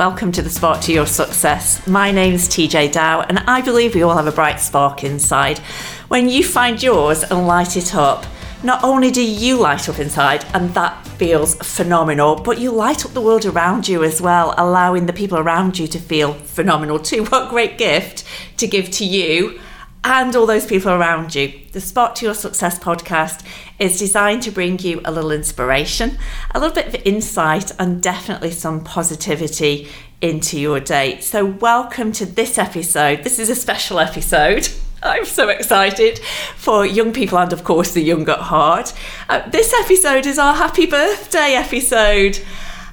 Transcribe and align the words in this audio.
Welcome 0.00 0.32
to 0.32 0.40
the 0.40 0.48
Spark 0.48 0.80
to 0.84 0.94
Your 0.94 1.04
Success. 1.04 1.86
My 1.86 2.10
name's 2.10 2.48
TeeJay 2.48 2.90
Dow, 2.90 3.20
and 3.20 3.38
I 3.40 3.60
believe 3.60 3.94
we 3.94 4.00
all 4.00 4.16
have 4.16 4.26
a 4.26 4.32
bright 4.32 4.58
spark 4.58 5.04
inside. 5.04 5.58
When 6.08 6.26
you 6.26 6.42
find 6.42 6.82
yours 6.82 7.22
and 7.22 7.46
light 7.46 7.76
it 7.76 7.94
up, 7.94 8.24
not 8.62 8.82
only 8.82 9.10
do 9.10 9.22
you 9.22 9.58
light 9.58 9.90
up 9.90 9.98
inside, 9.98 10.46
and 10.54 10.72
that 10.72 11.06
feels 11.06 11.54
phenomenal, 11.56 12.36
but 12.36 12.58
you 12.58 12.70
light 12.70 13.04
up 13.04 13.12
the 13.12 13.20
world 13.20 13.44
around 13.44 13.88
you 13.88 14.02
as 14.02 14.22
well, 14.22 14.54
allowing 14.56 15.04
the 15.04 15.12
people 15.12 15.36
around 15.36 15.78
you 15.78 15.86
to 15.88 15.98
feel 15.98 16.32
phenomenal 16.32 16.98
too. 16.98 17.24
What 17.30 17.50
great 17.50 17.76
gift 17.76 18.24
to 18.56 18.66
give 18.66 18.90
to 18.92 19.04
you 19.04 19.60
and 20.04 20.34
all 20.34 20.46
those 20.46 20.66
people 20.66 20.90
around 20.90 21.34
you. 21.34 21.52
The 21.72 21.80
Spark 21.80 22.14
to 22.16 22.24
Your 22.24 22.34
Success 22.34 22.78
podcast 22.78 23.44
is 23.78 23.98
designed 23.98 24.42
to 24.42 24.50
bring 24.50 24.78
you 24.78 25.00
a 25.04 25.12
little 25.12 25.30
inspiration, 25.30 26.18
a 26.54 26.60
little 26.60 26.74
bit 26.74 26.88
of 26.88 27.02
insight, 27.04 27.72
and 27.78 28.02
definitely 28.02 28.50
some 28.50 28.82
positivity 28.82 29.88
into 30.20 30.58
your 30.58 30.80
day. 30.80 31.20
So, 31.20 31.44
welcome 31.44 32.12
to 32.12 32.26
this 32.26 32.58
episode. 32.58 33.24
This 33.24 33.38
is 33.38 33.50
a 33.50 33.54
special 33.54 33.98
episode. 33.98 34.68
I'm 35.02 35.24
so 35.24 35.48
excited 35.48 36.18
for 36.56 36.84
young 36.84 37.12
people 37.12 37.38
and, 37.38 37.52
of 37.52 37.64
course, 37.64 37.92
the 37.92 38.02
young 38.02 38.28
at 38.28 38.38
heart. 38.38 38.92
Uh, 39.28 39.48
this 39.48 39.72
episode 39.72 40.26
is 40.26 40.38
our 40.38 40.54
happy 40.54 40.86
birthday 40.86 41.54
episode. 41.54 42.38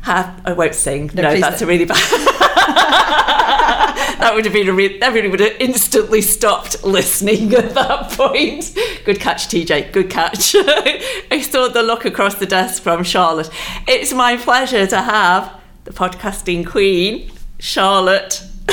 I 0.05 0.53
won't 0.53 0.75
sing. 0.75 1.11
No, 1.13 1.23
no 1.23 1.37
that's 1.37 1.59
don't. 1.59 1.63
a 1.63 1.65
really 1.65 1.85
bad. 1.85 2.37
that 4.17 4.31
would 4.33 4.45
have 4.45 4.53
been 4.53 4.69
a 4.69 4.73
re- 4.73 4.99
everybody 5.01 5.29
would 5.29 5.39
have 5.39 5.55
instantly 5.59 6.21
stopped 6.21 6.83
listening 6.83 7.53
at 7.53 7.73
that 7.73 8.11
point. 8.11 8.77
Good 9.05 9.19
catch, 9.19 9.47
TeeJay. 9.47 9.91
Good 9.91 10.09
catch. 10.09 10.55
I 10.55 11.45
saw 11.49 11.67
the 11.67 11.83
look 11.83 12.05
across 12.05 12.35
the 12.35 12.45
desk 12.45 12.83
from 12.83 13.03
Charlotte. 13.03 13.49
It's 13.87 14.13
my 14.13 14.37
pleasure 14.37 14.85
to 14.87 15.01
have 15.01 15.59
the 15.85 15.93
podcasting 15.93 16.65
queen, 16.67 17.31
Charlotte 17.59 18.43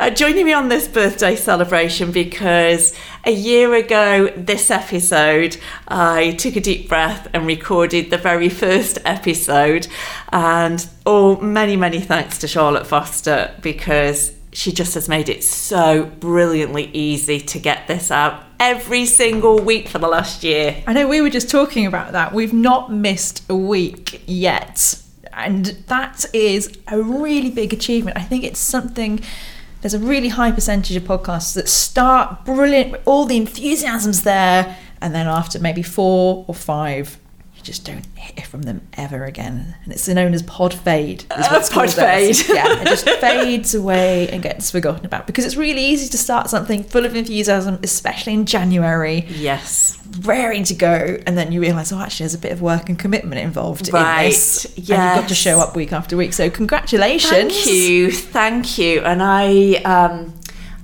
uh, 0.00 0.10
joining 0.10 0.44
me 0.44 0.52
on 0.52 0.68
this 0.68 0.88
birthday 0.88 1.36
celebration 1.36 2.10
because 2.10 2.94
a 3.28 3.30
year 3.30 3.74
ago, 3.74 4.32
this 4.38 4.70
episode, 4.70 5.58
I 5.86 6.30
took 6.38 6.56
a 6.56 6.60
deep 6.60 6.88
breath 6.88 7.28
and 7.34 7.46
recorded 7.46 8.08
the 8.08 8.16
very 8.16 8.48
first 8.48 8.98
episode. 9.04 9.86
And 10.32 10.88
oh, 11.04 11.36
many, 11.36 11.76
many 11.76 12.00
thanks 12.00 12.38
to 12.38 12.48
Charlotte 12.48 12.86
Foster 12.86 13.54
because 13.60 14.32
she 14.54 14.72
just 14.72 14.94
has 14.94 15.10
made 15.10 15.28
it 15.28 15.44
so 15.44 16.06
brilliantly 16.06 16.90
easy 16.94 17.38
to 17.38 17.58
get 17.58 17.86
this 17.86 18.10
out 18.10 18.44
every 18.58 19.04
single 19.04 19.58
week 19.58 19.88
for 19.88 19.98
the 19.98 20.08
last 20.08 20.42
year. 20.42 20.82
I 20.86 20.94
know 20.94 21.06
we 21.06 21.20
were 21.20 21.28
just 21.28 21.50
talking 21.50 21.84
about 21.84 22.12
that. 22.12 22.32
We've 22.32 22.54
not 22.54 22.90
missed 22.90 23.44
a 23.50 23.54
week 23.54 24.22
yet 24.26 25.02
and 25.34 25.66
that 25.88 26.24
is 26.32 26.72
a 26.88 27.00
really 27.00 27.50
big 27.50 27.74
achievement. 27.74 28.16
I 28.16 28.22
think 28.22 28.44
it's 28.44 28.58
something. 28.58 29.20
There's 29.80 29.94
a 29.94 29.98
really 29.98 30.28
high 30.28 30.50
percentage 30.50 30.96
of 30.96 31.04
podcasts 31.04 31.54
that 31.54 31.68
start 31.68 32.44
brilliant, 32.44 32.96
all 33.04 33.26
the 33.26 33.36
enthusiasm's 33.36 34.22
there, 34.22 34.76
and 35.00 35.14
then 35.14 35.28
after 35.28 35.60
maybe 35.60 35.82
four 35.82 36.44
or 36.48 36.54
five, 36.54 37.18
just 37.68 37.84
don't 37.84 38.06
hear 38.16 38.46
from 38.46 38.62
them 38.62 38.80
ever 38.94 39.24
again. 39.24 39.76
And 39.84 39.92
it's 39.92 40.08
known 40.08 40.32
as 40.32 40.42
pod 40.42 40.72
fade. 40.72 41.26
Uh, 41.30 41.62
pod 41.70 41.92
fade. 41.92 42.36
yeah, 42.48 42.80
it 42.80 42.86
just 42.86 43.06
fades 43.20 43.74
away 43.74 44.26
and 44.30 44.42
gets 44.42 44.70
forgotten 44.70 45.04
about 45.04 45.26
because 45.26 45.44
it's 45.44 45.54
really 45.54 45.84
easy 45.84 46.08
to 46.08 46.16
start 46.16 46.48
something 46.48 46.82
full 46.82 47.04
of 47.04 47.14
enthusiasm, 47.14 47.78
especially 47.82 48.32
in 48.32 48.46
January. 48.46 49.26
Yes. 49.28 50.02
Raring 50.20 50.64
to 50.64 50.74
go, 50.74 51.18
and 51.26 51.36
then 51.36 51.52
you 51.52 51.60
realise, 51.60 51.92
oh, 51.92 52.00
actually, 52.00 52.24
there's 52.24 52.34
a 52.34 52.38
bit 52.38 52.52
of 52.52 52.62
work 52.62 52.88
and 52.88 52.98
commitment 52.98 53.38
involved 53.42 53.92
right. 53.92 54.22
in 54.22 54.30
this. 54.30 54.72
Yes. 54.76 54.76
And 54.76 54.88
you've 54.88 55.22
got 55.24 55.28
to 55.28 55.34
show 55.34 55.60
up 55.60 55.76
week 55.76 55.92
after 55.92 56.16
week. 56.16 56.32
So, 56.32 56.48
congratulations. 56.48 57.30
Thank 57.30 57.66
you. 57.66 58.10
Thank 58.10 58.78
you. 58.78 59.02
And 59.02 59.22
I, 59.22 59.74
um, 59.84 60.37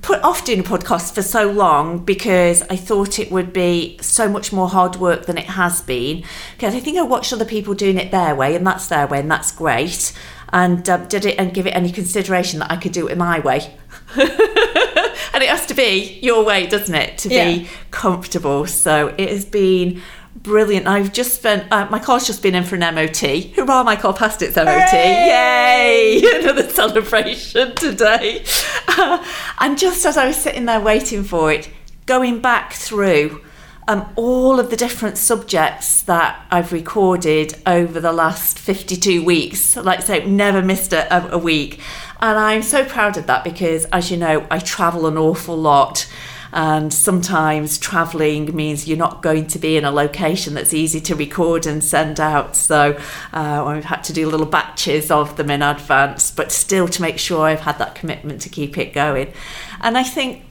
put 0.04 0.22
off 0.22 0.44
doing 0.44 0.60
a 0.60 0.62
podcast 0.62 1.14
for 1.14 1.22
so 1.22 1.50
long 1.50 2.04
because 2.04 2.60
I 2.68 2.76
thought 2.76 3.18
it 3.18 3.32
would 3.32 3.54
be 3.54 3.96
so 4.02 4.28
much 4.28 4.52
more 4.52 4.68
hard 4.68 4.96
work 4.96 5.24
than 5.24 5.38
it 5.38 5.46
has 5.46 5.80
been. 5.80 6.24
Because 6.52 6.74
I 6.74 6.80
think 6.80 6.98
I 6.98 7.02
watched 7.02 7.32
other 7.32 7.46
people 7.46 7.72
doing 7.72 7.96
it 7.96 8.10
their 8.10 8.34
way, 8.34 8.54
and 8.54 8.66
that's 8.66 8.86
their 8.88 9.06
way, 9.06 9.20
and 9.20 9.30
that's 9.30 9.50
great. 9.50 10.12
And 10.50 10.88
um, 10.90 11.08
did 11.08 11.24
it 11.24 11.38
and 11.38 11.54
give 11.54 11.66
it 11.66 11.70
any 11.70 11.90
consideration 11.90 12.60
that 12.60 12.70
I 12.70 12.76
could 12.76 12.92
do 12.92 13.08
it 13.08 13.16
my 13.16 13.40
way. 13.40 13.74
and 14.14 15.42
it 15.42 15.48
has 15.48 15.64
to 15.66 15.74
be 15.74 16.18
your 16.20 16.44
way, 16.44 16.66
doesn't 16.66 16.94
it, 16.94 17.16
to 17.18 17.30
yeah. 17.30 17.44
be 17.46 17.68
comfortable. 17.90 18.66
So 18.66 19.14
it 19.16 19.30
has 19.30 19.46
been 19.46 20.02
brilliant. 20.36 20.86
I've 20.86 21.12
just 21.12 21.34
spent, 21.34 21.70
uh, 21.72 21.88
my 21.90 21.98
car's 21.98 22.26
just 22.26 22.42
been 22.42 22.54
in 22.54 22.64
for 22.64 22.76
an 22.76 22.94
MOT. 22.94 23.54
Hurrah, 23.54 23.82
my 23.82 23.96
car 23.96 24.14
passed 24.14 24.42
its 24.42 24.56
MOT. 24.56 24.66
Hooray! 24.66 26.20
Yay! 26.20 26.22
Another 26.40 26.68
celebration 26.68 27.74
today. 27.74 28.44
Uh, 28.88 29.24
and 29.60 29.78
just 29.78 30.04
as 30.04 30.16
I 30.16 30.26
was 30.26 30.36
sitting 30.36 30.66
there 30.66 30.80
waiting 30.80 31.24
for 31.24 31.52
it, 31.52 31.70
going 32.06 32.40
back 32.40 32.72
through 32.72 33.42
um, 33.86 34.08
all 34.16 34.58
of 34.58 34.70
the 34.70 34.76
different 34.76 35.18
subjects 35.18 36.02
that 36.02 36.44
I've 36.50 36.72
recorded 36.72 37.54
over 37.66 38.00
the 38.00 38.12
last 38.12 38.58
52 38.58 39.22
weeks. 39.24 39.76
Like 39.76 40.00
I 40.00 40.02
say, 40.02 40.26
never 40.26 40.62
missed 40.62 40.92
a, 40.92 41.32
a 41.32 41.38
week. 41.38 41.80
And 42.20 42.38
I'm 42.38 42.62
so 42.62 42.84
proud 42.84 43.16
of 43.18 43.26
that 43.26 43.44
because, 43.44 43.84
as 43.86 44.10
you 44.10 44.16
know, 44.16 44.46
I 44.50 44.58
travel 44.58 45.06
an 45.06 45.18
awful 45.18 45.56
lot. 45.56 46.10
And 46.54 46.94
sometimes 46.94 47.78
traveling 47.78 48.54
means 48.54 48.86
you're 48.86 48.96
not 48.96 49.22
going 49.22 49.48
to 49.48 49.58
be 49.58 49.76
in 49.76 49.84
a 49.84 49.90
location 49.90 50.54
that's 50.54 50.72
easy 50.72 51.00
to 51.00 51.16
record 51.16 51.66
and 51.66 51.82
send 51.82 52.20
out. 52.20 52.54
So 52.54 52.96
uh, 53.32 53.64
I've 53.64 53.84
had 53.84 54.04
to 54.04 54.12
do 54.12 54.28
little 54.28 54.46
batches 54.46 55.10
of 55.10 55.36
them 55.36 55.50
in 55.50 55.62
advance, 55.62 56.30
but 56.30 56.52
still 56.52 56.86
to 56.86 57.02
make 57.02 57.18
sure 57.18 57.44
I've 57.44 57.60
had 57.60 57.78
that 57.78 57.96
commitment 57.96 58.40
to 58.42 58.48
keep 58.48 58.78
it 58.78 58.92
going. 58.92 59.32
And 59.80 59.98
I 59.98 60.04
think 60.04 60.44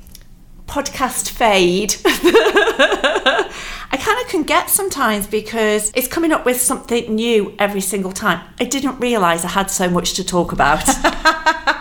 podcast 0.67 1.29
fade 1.29 1.95
I 2.05 3.97
kind 3.97 4.21
of 4.21 4.27
can 4.27 4.43
get 4.43 4.69
sometimes 4.69 5.27
because 5.27 5.91
it's 5.95 6.07
coming 6.07 6.31
up 6.31 6.45
with 6.45 6.59
something 6.59 7.13
new 7.13 7.53
every 7.59 7.81
single 7.81 8.11
time. 8.11 8.41
I 8.59 8.65
didn't 8.65 8.99
realise 8.99 9.45
I 9.45 9.49
had 9.49 9.69
so 9.69 9.89
much 9.89 10.13
to 10.13 10.23
talk 10.23 10.51
about. 10.51 10.83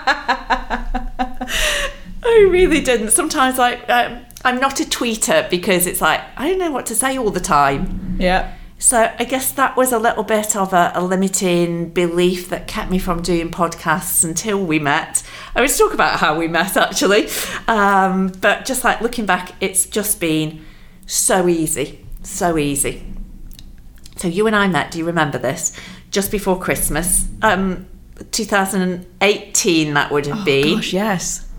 I 2.25 2.47
really 2.51 2.81
didn't. 2.81 3.11
Sometimes 3.11 3.59
like 3.59 3.89
um, 3.91 4.25
I'm 4.45 4.61
not 4.61 4.81
a 4.81 4.85
tweeter 4.85 5.49
because 5.51 5.87
it's 5.87 6.01
like 6.01 6.21
I 6.37 6.49
don't 6.49 6.59
know 6.59 6.71
what 6.71 6.87
to 6.87 6.95
say 6.95 7.19
all 7.19 7.31
the 7.31 7.41
time. 7.41 8.17
Yeah. 8.19 8.55
So 8.79 9.15
I 9.17 9.25
guess 9.25 9.53
that 9.53 9.77
was 9.77 9.93
a 9.93 9.99
little 9.99 10.25
bit 10.25 10.57
of 10.57 10.73
a, 10.73 10.91
a, 10.97 11.05
limiting 11.05 11.91
belief 11.91 12.49
that 12.49 12.67
kept 12.67 12.91
me 12.91 12.99
from 12.99 13.23
doing 13.23 13.49
podcasts 13.49 14.25
until 14.25 14.65
we 14.65 14.81
met. 14.81 15.23
I 15.55 15.61
was 15.61 15.79
talk 15.79 15.95
about 15.95 16.19
how 16.19 16.37
we 16.37 16.49
met 16.49 16.77
actually, 16.77 17.29
um, 17.69 18.33
but 18.41 18.65
just 18.65 18.83
like 18.83 19.01
looking 19.01 19.25
back, 19.25 19.53
it's 19.61 19.87
just 19.87 20.19
been 20.19 20.65
so 21.07 21.47
easy, 21.47 22.05
so 22.25 22.59
easy. 22.59 23.07
So 24.17 24.27
you 24.27 24.49
and 24.49 24.57
I 24.57 24.67
met. 24.67 24.91
Do 24.91 24.99
you 24.99 25.05
remember 25.05 25.39
this? 25.39 25.73
Just 26.11 26.33
before 26.33 26.59
Christmas, 26.59 27.29
um, 27.41 27.87
2018. 28.33 29.95
That 29.95 30.11
would 30.11 30.27
have 30.27 30.41
oh, 30.41 30.45
been. 30.45 30.75
Gosh, 30.77 30.93
yes 30.93 31.52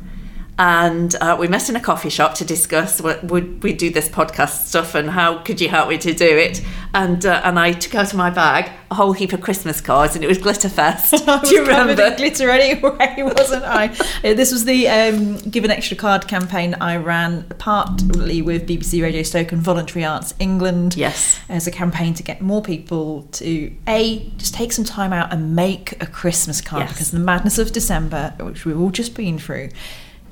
and 0.59 1.15
uh, 1.15 1.35
we 1.39 1.47
met 1.47 1.69
in 1.69 1.75
a 1.75 1.79
coffee 1.79 2.09
shop 2.09 2.35
to 2.35 2.45
discuss 2.45 3.01
what 3.01 3.23
would 3.23 3.63
we 3.63 3.73
do 3.73 3.89
this 3.89 4.07
podcast 4.07 4.65
stuff 4.67 4.93
and 4.93 5.09
how 5.09 5.39
could 5.39 5.59
you 5.59 5.69
help 5.69 5.89
me 5.89 5.97
to 5.97 6.13
do 6.13 6.37
it 6.37 6.61
and 6.93 7.25
uh, 7.25 7.41
and 7.43 7.57
I 7.59 7.71
took 7.71 7.95
out 7.95 8.11
of 8.11 8.17
my 8.17 8.29
bag 8.29 8.71
a 8.91 8.95
whole 8.95 9.13
heap 9.13 9.33
of 9.33 9.41
Christmas 9.41 9.81
cards 9.81 10.15
and 10.15 10.23
it 10.23 10.27
was 10.27 10.37
Glitterfest. 10.37 11.43
do 11.43 11.55
you 11.55 11.61
remember? 11.65 12.15
glitter 12.15 12.51
anyway, 12.51 13.15
wasn't 13.35 13.63
I? 13.63 13.87
this 14.21 14.51
was 14.51 14.65
the 14.65 14.87
um, 14.87 15.37
Give 15.37 15.63
an 15.63 15.71
Extra 15.71 15.97
Card 15.97 16.27
campaign 16.27 16.75
I 16.79 16.97
ran 16.97 17.43
partly 17.57 18.43
with 18.43 18.67
BBC 18.67 19.01
Radio 19.01 19.23
Stoke 19.23 19.51
and 19.51 19.61
Voluntary 19.61 20.05
Arts 20.05 20.35
England. 20.37 20.95
Yes, 20.95 21.39
as 21.49 21.65
a 21.65 21.71
campaign 21.71 22.13
to 22.13 22.23
get 22.23 22.41
more 22.41 22.61
people 22.61 23.23
to 23.31 23.73
a 23.87 24.31
just 24.37 24.53
take 24.53 24.71
some 24.71 24.85
time 24.85 25.11
out 25.11 25.33
and 25.33 25.55
make 25.55 25.99
a 26.01 26.05
Christmas 26.05 26.61
card 26.61 26.83
yes. 26.83 26.91
because 26.91 27.11
the 27.11 27.19
madness 27.19 27.57
of 27.57 27.71
December, 27.71 28.35
which 28.39 28.65
we've 28.65 28.79
all 28.79 28.91
just 28.91 29.15
been 29.15 29.39
through 29.39 29.69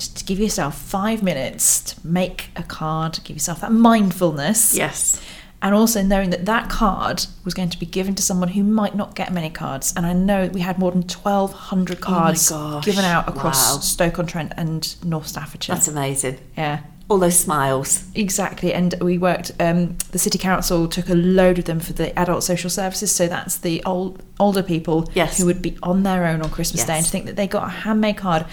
just 0.01 0.17
to 0.17 0.25
give 0.25 0.39
yourself 0.39 0.75
five 0.75 1.21
minutes 1.21 1.81
to 1.93 2.07
make 2.07 2.49
a 2.55 2.63
card, 2.63 3.19
give 3.23 3.35
yourself 3.35 3.61
that 3.61 3.71
mindfulness. 3.71 4.75
Yes. 4.75 5.21
And 5.61 5.75
also 5.75 6.01
knowing 6.01 6.31
that 6.31 6.45
that 6.45 6.69
card 6.69 7.27
was 7.45 7.53
going 7.53 7.69
to 7.69 7.77
be 7.77 7.85
given 7.85 8.15
to 8.15 8.23
someone 8.23 8.49
who 8.49 8.63
might 8.63 8.95
not 8.95 9.13
get 9.13 9.31
many 9.31 9.51
cards. 9.51 9.93
And 9.95 10.07
I 10.07 10.13
know 10.13 10.47
we 10.47 10.61
had 10.61 10.79
more 10.79 10.89
than 10.89 11.01
1,200 11.03 12.01
cards 12.01 12.51
oh 12.51 12.81
given 12.83 13.05
out 13.05 13.29
across 13.29 13.75
wow. 13.75 13.79
Stoke-on-Trent 13.79 14.53
and 14.57 14.95
North 15.05 15.27
Staffordshire. 15.27 15.75
That's 15.75 15.87
amazing. 15.87 16.39
Yeah 16.57 16.81
all 17.09 17.17
those 17.17 17.37
smiles. 17.37 18.05
Exactly, 18.15 18.73
and 18.73 18.95
we 19.01 19.17
worked. 19.17 19.51
Um, 19.59 19.97
the 20.11 20.17
city 20.17 20.37
council 20.37 20.87
took 20.87 21.09
a 21.09 21.13
load 21.13 21.59
of 21.59 21.65
them 21.65 21.81
for 21.81 21.91
the 21.91 22.17
adult 22.17 22.41
social 22.41 22.69
services. 22.69 23.11
So 23.11 23.27
that's 23.27 23.57
the 23.57 23.83
old 23.83 24.23
older 24.39 24.63
people 24.63 25.11
yes. 25.13 25.37
who 25.37 25.45
would 25.45 25.61
be 25.61 25.77
on 25.83 26.03
their 26.03 26.25
own 26.25 26.41
on 26.41 26.49
Christmas 26.49 26.81
yes. 26.81 26.87
Day, 26.87 26.95
and 26.95 27.05
to 27.05 27.11
think 27.11 27.25
that 27.25 27.35
they 27.35 27.47
got 27.47 27.67
a 27.67 27.69
handmade 27.69 28.15
card 28.15 28.45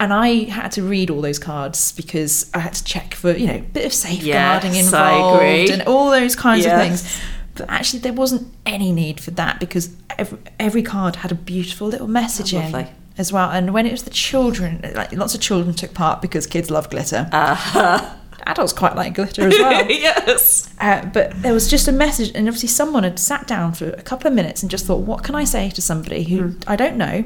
and 0.00 0.12
I 0.12 0.44
had 0.44 0.72
to 0.72 0.82
read 0.82 1.10
all 1.10 1.20
those 1.20 1.38
cards 1.38 1.92
because 1.92 2.50
I 2.54 2.60
had 2.60 2.74
to 2.74 2.84
check 2.84 3.14
for 3.14 3.32
you 3.32 3.46
know 3.46 3.56
a 3.56 3.62
bit 3.62 3.84
of 3.86 3.92
safeguarding 3.92 4.74
yes, 4.74 4.86
involved 4.86 5.70
and 5.70 5.82
all 5.82 6.10
those 6.10 6.36
kinds 6.36 6.64
yes. 6.64 6.72
of 6.72 6.86
things. 6.86 7.20
But 7.54 7.68
actually, 7.68 8.00
there 8.00 8.12
wasn't 8.12 8.54
any 8.64 8.92
need 8.92 9.20
for 9.20 9.32
that 9.32 9.58
because 9.58 9.90
every, 10.16 10.38
every 10.60 10.82
card 10.82 11.16
had 11.16 11.32
a 11.32 11.34
beautiful 11.34 11.88
little 11.88 12.06
message 12.06 12.54
in. 12.54 12.86
as 13.18 13.32
well. 13.32 13.50
And 13.50 13.74
when 13.74 13.84
it 13.84 13.90
was 13.90 14.04
the 14.04 14.10
children, 14.10 14.80
like 14.94 15.12
lots 15.12 15.34
of 15.34 15.40
children 15.40 15.74
took 15.74 15.92
part 15.92 16.22
because 16.22 16.46
kids 16.46 16.70
love 16.70 16.88
glitter. 16.88 17.28
Uh, 17.32 18.16
Adults 18.48 18.72
quite 18.72 18.96
like 18.96 19.14
glitter 19.14 19.46
as 19.46 19.58
well. 19.58 19.86
yes. 19.90 20.68
Uh, 20.80 21.04
but 21.06 21.40
there 21.42 21.52
was 21.52 21.68
just 21.68 21.86
a 21.86 21.92
message, 21.92 22.32
and 22.34 22.48
obviously 22.48 22.68
someone 22.68 23.04
had 23.04 23.18
sat 23.18 23.46
down 23.46 23.72
for 23.72 23.90
a 23.90 24.02
couple 24.02 24.26
of 24.26 24.32
minutes 24.34 24.62
and 24.62 24.70
just 24.70 24.86
thought, 24.86 25.00
what 25.02 25.22
can 25.22 25.34
I 25.34 25.44
say 25.44 25.70
to 25.70 25.82
somebody 25.82 26.24
who 26.24 26.54
I 26.66 26.74
don't 26.74 26.96
know 26.96 27.24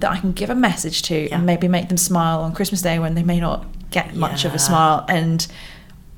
that 0.00 0.10
I 0.10 0.18
can 0.18 0.32
give 0.32 0.50
a 0.50 0.54
message 0.54 1.02
to 1.02 1.14
Yeah. 1.28 1.36
and 1.36 1.46
maybe 1.46 1.66
make 1.66 1.88
them 1.88 1.96
smile 1.98 2.40
on 2.40 2.52
Christmas 2.54 2.82
Day 2.82 2.98
when 2.98 3.14
they 3.14 3.22
may 3.22 3.40
not 3.40 3.66
get 3.90 4.14
much 4.14 4.44
of 4.44 4.54
a 4.54 4.58
smile? 4.58 5.04
And 5.08 5.46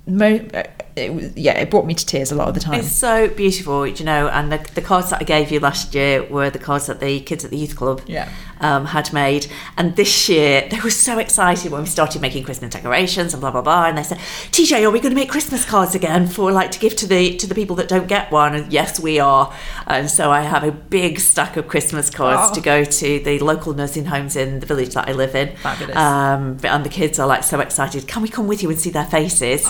mo- 0.06 0.44
uh, 0.52 0.64
it 0.96 1.14
was, 1.14 1.36
yeah, 1.36 1.58
it 1.58 1.70
brought 1.70 1.86
me 1.86 1.94
to 1.94 2.04
tears 2.04 2.32
a 2.32 2.34
lot 2.34 2.48
of 2.48 2.54
the 2.54 2.60
time. 2.60 2.80
It's 2.80 2.92
so 2.92 3.28
beautiful, 3.28 3.86
you 3.86 4.04
know, 4.04 4.28
and 4.28 4.52
the, 4.52 4.58
the 4.74 4.82
cards 4.82 5.10
that 5.10 5.20
I 5.20 5.24
gave 5.24 5.50
you 5.50 5.60
last 5.60 5.94
year 5.94 6.22
were 6.24 6.50
the 6.50 6.58
cards 6.58 6.86
that 6.86 7.00
the 7.00 7.20
kids 7.20 7.44
at 7.44 7.50
the 7.50 7.56
youth 7.56 7.76
club 7.76 8.02
Yeah. 8.06 8.28
Um, 8.62 8.84
had 8.86 9.12
made. 9.12 9.48
And 9.76 9.96
this 9.96 10.28
year, 10.28 10.68
they 10.70 10.78
were 10.80 10.90
so 10.90 11.18
excited 11.18 11.72
when 11.72 11.82
we 11.82 11.88
started 11.88 12.22
making 12.22 12.44
Christmas 12.44 12.70
decorations 12.72 13.34
and 13.34 13.40
blah 13.40 13.50
blah 13.50 13.60
blah. 13.62 13.86
And 13.86 13.98
they 13.98 14.04
said, 14.04 14.18
"TeeJay, 14.52 14.84
are 14.84 14.90
we 14.90 15.00
going 15.00 15.14
to 15.14 15.20
make 15.20 15.30
Christmas 15.30 15.64
cards 15.64 15.94
again 15.96 16.28
for 16.28 16.52
like 16.52 16.70
to 16.70 16.78
give 16.78 16.94
to 16.96 17.06
the 17.08 17.36
to 17.38 17.46
the 17.48 17.54
people 17.56 17.74
that 17.76 17.88
don't 17.88 18.06
get 18.06 18.30
one?" 18.30 18.54
And 18.54 18.72
yes, 18.72 19.00
we 19.00 19.18
are. 19.18 19.52
And 19.88 20.08
so 20.08 20.30
I 20.30 20.42
have 20.42 20.62
a 20.62 20.70
big 20.70 21.18
stack 21.18 21.56
of 21.56 21.66
Christmas 21.66 22.08
cards 22.08 22.50
Oh. 22.52 22.54
to 22.54 22.60
go 22.60 22.84
to 22.84 23.18
the 23.18 23.38
local 23.40 23.74
nursing 23.74 24.04
homes 24.06 24.36
in 24.36 24.60
the 24.60 24.66
village 24.66 24.94
that 24.94 25.08
I 25.08 25.12
live 25.12 25.34
in. 25.34 25.56
Fabulous. 25.56 25.96
Um, 25.96 26.58
and 26.62 26.84
the 26.84 26.88
kids 27.00 27.18
are 27.18 27.26
like 27.26 27.42
so 27.42 27.58
excited. 27.58 28.06
Can 28.06 28.22
we 28.22 28.28
come 28.28 28.46
with 28.46 28.62
you 28.62 28.70
and 28.70 28.78
see 28.78 28.90
their 28.90 29.06
faces? 29.06 29.68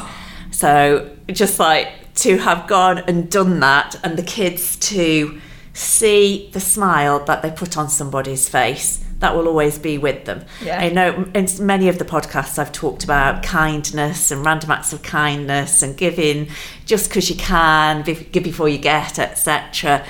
So 0.50 1.08
just 1.28 1.58
like 1.58 1.88
to 2.16 2.36
have 2.38 2.66
gone 2.66 2.98
and 3.08 3.30
done 3.30 3.60
that, 3.60 3.96
and 4.04 4.18
the 4.18 4.22
kids 4.22 4.76
to 4.90 5.40
see 5.74 6.50
the 6.52 6.60
smile 6.60 7.24
that 7.24 7.42
they 7.42 7.50
put 7.50 7.76
on 7.76 7.88
somebody's 7.88 8.48
face, 8.48 9.04
that 9.20 9.36
will 9.36 9.46
always 9.46 9.78
be 9.78 9.98
with 9.98 10.24
them. 10.24 10.44
Yeah. 10.62 10.80
I 10.80 10.90
know 10.90 11.30
in 11.34 11.46
many 11.60 11.88
of 11.88 11.98
the 11.98 12.04
podcasts 12.04 12.58
I've 12.58 12.72
talked 12.72 13.04
about 13.04 13.42
kindness 13.42 14.30
and 14.30 14.44
random 14.44 14.72
acts 14.72 14.92
of 14.92 15.02
kindness 15.02 15.82
and 15.82 15.96
giving 15.96 16.48
just 16.84 17.08
because 17.08 17.30
you 17.30 17.36
can, 17.36 18.02
give 18.02 18.42
before 18.42 18.69
you 18.69 18.78
get, 18.78 19.19
etc. 19.19 20.04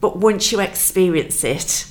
But 0.00 0.18
once 0.18 0.52
you 0.52 0.60
experience 0.60 1.42
it, 1.42 1.86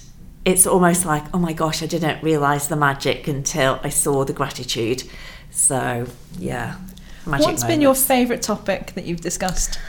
it's 0.46 0.66
almost 0.66 1.06
like, 1.06 1.24
oh 1.34 1.40
my 1.40 1.54
gosh, 1.54 1.84
I 1.84 1.86
didn't 1.86 2.24
realise 2.24 2.68
the 2.68 2.76
magic 2.76 3.28
until 3.28 3.80
I 3.84 3.90
saw 3.90 4.24
the 4.24 4.34
gratitude. 4.34 5.04
So, 5.52 6.08
yeah. 6.38 6.78
Magic 7.26 7.46
What's 7.48 7.64
been 7.64 7.82
your 7.82 7.96
favourite 7.96 8.42
topic 8.42 8.94
that 8.94 9.06
you've 9.06 9.22
discussed? 9.22 9.80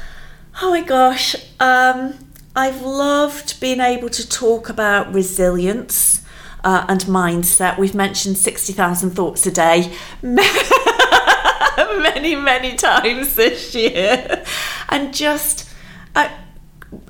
Oh 0.60 0.70
my 0.70 0.82
gosh. 0.82 1.36
Um, 1.60 2.14
I've 2.56 2.82
loved 2.82 3.60
being 3.60 3.80
able 3.80 4.08
to 4.10 4.28
talk 4.28 4.68
about 4.68 5.12
resilience 5.14 6.22
uh, 6.64 6.84
and 6.88 7.00
mindset. 7.02 7.78
We've 7.78 7.94
mentioned 7.94 8.36
60,000 8.38 9.10
thoughts 9.10 9.46
a 9.46 9.52
day 9.52 9.92
many, 10.22 12.36
many 12.36 12.76
times 12.76 13.34
this 13.36 13.74
year. 13.74 14.44
And 14.88 15.14
just 15.14 15.68
uh, 16.14 16.28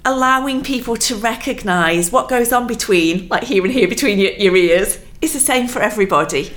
allowing 0.05 0.63
people 0.63 0.97
to 0.97 1.17
recognize 1.17 2.13
what 2.13 2.29
goes 2.29 2.53
on 2.53 2.67
between, 2.67 3.29
like 3.29 3.45
here 3.45 3.65
and 3.65 3.73
here, 3.73 3.89
between 3.89 4.19
your, 4.19 4.33
your 4.33 4.57
ears, 4.57 4.99
is 5.21 5.33
the 5.33 5.41
same 5.41 5.69
for 5.69 5.81
everybody. 5.81 6.53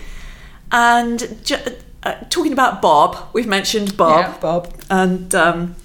And 0.72 1.40
ju- 1.46 1.58
uh, 2.04 2.16
talking 2.30 2.54
about 2.54 2.82
Bob, 2.82 3.18
we've 3.34 3.48
mentioned 3.48 3.96
Bob 3.96 4.20
Yeah, 4.26 4.38
Bob. 4.40 4.74
and 4.90 5.34
um, 5.36 5.76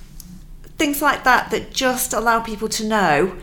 things 0.79 1.03
like 1.03 1.25
that 1.25 1.51
that 1.51 1.73
just 1.73 2.13
allow 2.13 2.41
people 2.41 2.69
to 2.69 2.87
know 2.87 3.37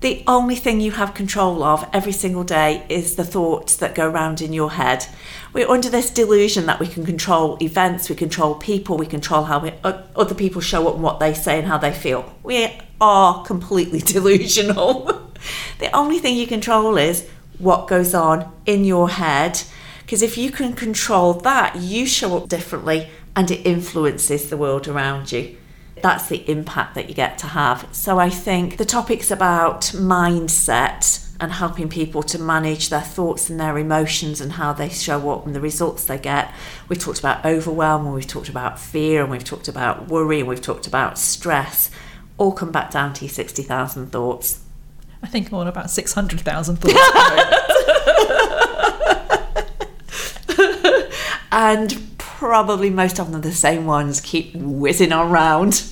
the 0.00 0.22
only 0.26 0.54
thing 0.54 0.82
you 0.82 0.90
have 0.92 1.14
control 1.14 1.62
of 1.62 1.88
every 1.90 2.12
single 2.12 2.44
day 2.44 2.84
is 2.90 3.16
the 3.16 3.24
thoughts 3.24 3.74
that 3.76 3.94
go 3.94 4.06
around 4.06 4.42
in 4.42 4.52
your 4.52 4.72
head. 4.72 5.06
We're 5.54 5.70
under 5.70 5.88
this 5.88 6.10
delusion 6.10 6.66
that 6.66 6.78
we 6.78 6.86
can 6.86 7.06
control 7.06 7.56
events, 7.62 8.10
we 8.10 8.14
control 8.14 8.54
people, 8.56 8.98
we 8.98 9.06
control 9.06 9.44
how 9.44 9.60
we, 9.60 9.72
other 9.82 10.34
people 10.34 10.60
show 10.60 10.86
up 10.88 10.94
and 10.96 11.02
what 11.02 11.20
they 11.20 11.32
say 11.32 11.58
and 11.58 11.66
how 11.66 11.78
they 11.78 11.90
feel. 11.90 12.34
We 12.42 12.70
are 13.00 13.42
completely 13.46 13.98
delusional. 14.14 15.32
the 15.78 15.90
only 15.96 16.18
thing 16.18 16.36
you 16.36 16.46
control 16.46 16.98
is 16.98 17.26
what 17.56 17.88
goes 17.88 18.12
on 18.12 18.52
in 18.66 18.84
your 18.84 19.08
head. 19.08 19.62
Because 20.02 20.20
if 20.20 20.36
you 20.36 20.50
can 20.50 20.74
control 20.74 21.32
that, 21.32 21.76
you 21.76 22.04
show 22.04 22.36
up 22.36 22.50
differently 22.50 23.08
and 23.34 23.50
it 23.50 23.64
influences 23.64 24.50
the 24.50 24.58
world 24.58 24.86
around 24.86 25.32
you. 25.32 25.56
That's 26.04 26.28
the 26.28 26.44
impact 26.50 26.94
that 26.96 27.08
you 27.08 27.14
get 27.14 27.38
to 27.38 27.46
have. 27.46 27.88
So 27.92 28.18
I 28.18 28.28
think 28.28 28.76
the 28.76 28.84
topics 28.84 29.30
about 29.30 29.84
mindset 29.94 31.26
and 31.40 31.50
helping 31.50 31.88
people 31.88 32.22
to 32.24 32.38
manage 32.38 32.90
their 32.90 33.00
thoughts 33.00 33.48
and 33.48 33.58
their 33.58 33.78
emotions 33.78 34.38
and 34.38 34.52
how 34.52 34.74
they 34.74 34.90
show 34.90 35.30
up 35.30 35.46
and 35.46 35.56
the 35.56 35.62
results 35.62 36.04
they 36.04 36.18
get. 36.18 36.52
We've 36.90 36.98
talked 36.98 37.20
about 37.20 37.46
overwhelm 37.46 38.04
and 38.04 38.14
we've 38.14 38.26
talked 38.26 38.50
about 38.50 38.78
fear 38.78 39.22
and 39.22 39.30
we've 39.30 39.44
talked 39.44 39.66
about 39.66 40.08
worry 40.08 40.40
and 40.40 40.48
we've 40.50 40.60
talked 40.60 40.86
about 40.86 41.18
stress. 41.18 41.90
All 42.36 42.52
come 42.52 42.70
back 42.70 42.90
down 42.90 43.14
to 43.14 43.24
your 43.24 43.32
60,000 43.32 44.12
thoughts. 44.12 44.60
I 45.22 45.26
think 45.26 45.48
I'm 45.48 45.54
on 45.54 45.68
about 45.68 45.88
600,000 45.88 46.76
thoughts. 46.80 46.98
And 51.50 52.18
probably 52.18 52.90
most 52.90 53.18
of 53.18 53.30
them 53.30 53.36
are 53.36 53.42
the 53.42 53.52
same 53.52 53.86
ones 53.86 54.20
keep 54.20 54.54
whizzing 54.54 55.12
around. 55.12 55.82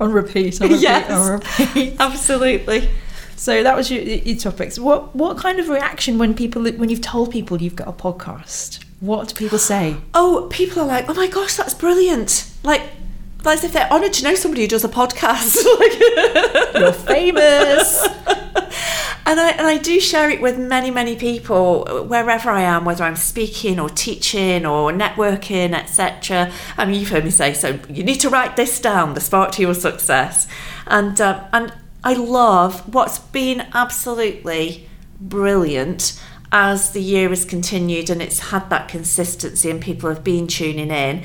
On 0.00 0.12
repeat, 0.12 0.60
on 0.60 0.68
repeat, 0.68 0.82
Yes. 0.82 1.10
on 1.10 1.32
repeat. 1.32 1.96
Absolutely. 2.00 2.88
So 3.36 3.62
that 3.62 3.76
was 3.76 3.90
your, 3.90 4.02
your 4.02 4.36
topics. 4.38 4.78
What 4.78 5.14
what 5.16 5.36
kind 5.36 5.58
of 5.58 5.68
reaction 5.68 6.18
when 6.18 6.34
people 6.34 6.62
when 6.64 6.88
you've 6.88 7.00
told 7.00 7.30
people 7.32 7.60
you've 7.60 7.76
got 7.76 7.88
a 7.88 7.92
podcast? 7.92 8.84
What 9.00 9.28
do 9.28 9.34
people 9.34 9.58
say? 9.58 9.96
Oh, 10.14 10.46
people 10.52 10.80
are 10.82 10.86
like, 10.86 11.08
oh 11.08 11.14
my 11.14 11.26
gosh, 11.26 11.56
that's 11.56 11.74
brilliant. 11.74 12.48
Like, 12.62 12.82
like 13.44 13.58
as 13.58 13.64
if 13.64 13.72
they're 13.72 13.90
honoured 13.90 14.12
to 14.12 14.24
know 14.24 14.36
somebody 14.36 14.62
who 14.62 14.68
does 14.68 14.84
a 14.84 14.88
podcast. 14.88 15.56
Like- 15.80 16.74
You're 16.80 16.92
famous. 16.92 18.06
and 19.24 19.38
I 19.38 19.50
and 19.50 19.66
I 19.66 19.78
do 19.78 20.00
share 20.00 20.30
it 20.30 20.40
with 20.40 20.58
many 20.58 20.90
many 20.90 21.16
people 21.16 22.04
wherever 22.06 22.50
I 22.50 22.62
am, 22.62 22.84
whether 22.84 23.04
I'm 23.04 23.16
speaking 23.16 23.78
or 23.78 23.88
teaching 23.88 24.66
or 24.66 24.92
networking, 24.92 25.72
etc. 25.74 26.52
I 26.76 26.84
mean, 26.84 27.00
you've 27.00 27.10
heard 27.10 27.24
me 27.24 27.30
say 27.30 27.54
so. 27.54 27.78
You 27.88 28.04
need 28.04 28.20
to 28.20 28.30
write 28.30 28.56
this 28.56 28.80
down: 28.80 29.14
the 29.14 29.20
spark 29.20 29.52
to 29.52 29.62
your 29.62 29.74
success. 29.74 30.48
And 30.86 31.20
uh, 31.20 31.48
and 31.52 31.72
I 32.04 32.14
love 32.14 32.92
what's 32.92 33.18
been 33.18 33.66
absolutely 33.72 34.88
brilliant 35.20 36.20
as 36.50 36.90
the 36.90 37.00
year 37.00 37.30
has 37.30 37.44
continued 37.44 38.10
and 38.10 38.20
it's 38.20 38.50
had 38.50 38.68
that 38.68 38.86
consistency 38.88 39.70
and 39.70 39.80
people 39.80 40.10
have 40.10 40.22
been 40.22 40.46
tuning 40.46 40.90
in 40.90 41.22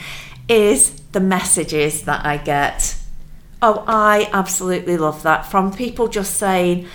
is 0.48 1.02
the 1.12 1.20
messages 1.20 2.04
that 2.04 2.26
I 2.26 2.38
get. 2.38 2.96
Oh, 3.62 3.84
I 3.88 4.30
absolutely 4.32 4.98
love 4.98 5.24
that 5.24 5.46
from 5.48 5.74
people 5.74 6.08
just 6.08 6.36
saying, 6.36 6.88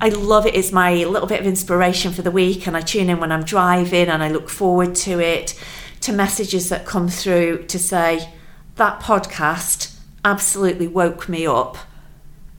I 0.00 0.08
love 0.08 0.46
it. 0.46 0.54
It's 0.54 0.72
my 0.72 0.92
little 1.04 1.28
bit 1.28 1.40
of 1.40 1.46
inspiration 1.46 2.12
for 2.12 2.22
the 2.22 2.30
week, 2.30 2.66
and 2.66 2.76
I 2.76 2.80
tune 2.80 3.08
in 3.08 3.20
when 3.20 3.32
I'm 3.32 3.44
driving 3.44 4.08
and 4.08 4.22
I 4.22 4.28
look 4.28 4.48
forward 4.48 4.94
to 4.96 5.20
it. 5.20 5.58
To 6.02 6.12
messages 6.12 6.68
that 6.68 6.84
come 6.84 7.08
through 7.08 7.64
to 7.66 7.78
say, 7.78 8.28
that 8.76 9.00
podcast 9.00 9.98
absolutely 10.24 10.86
woke 10.86 11.28
me 11.28 11.46
up. 11.46 11.78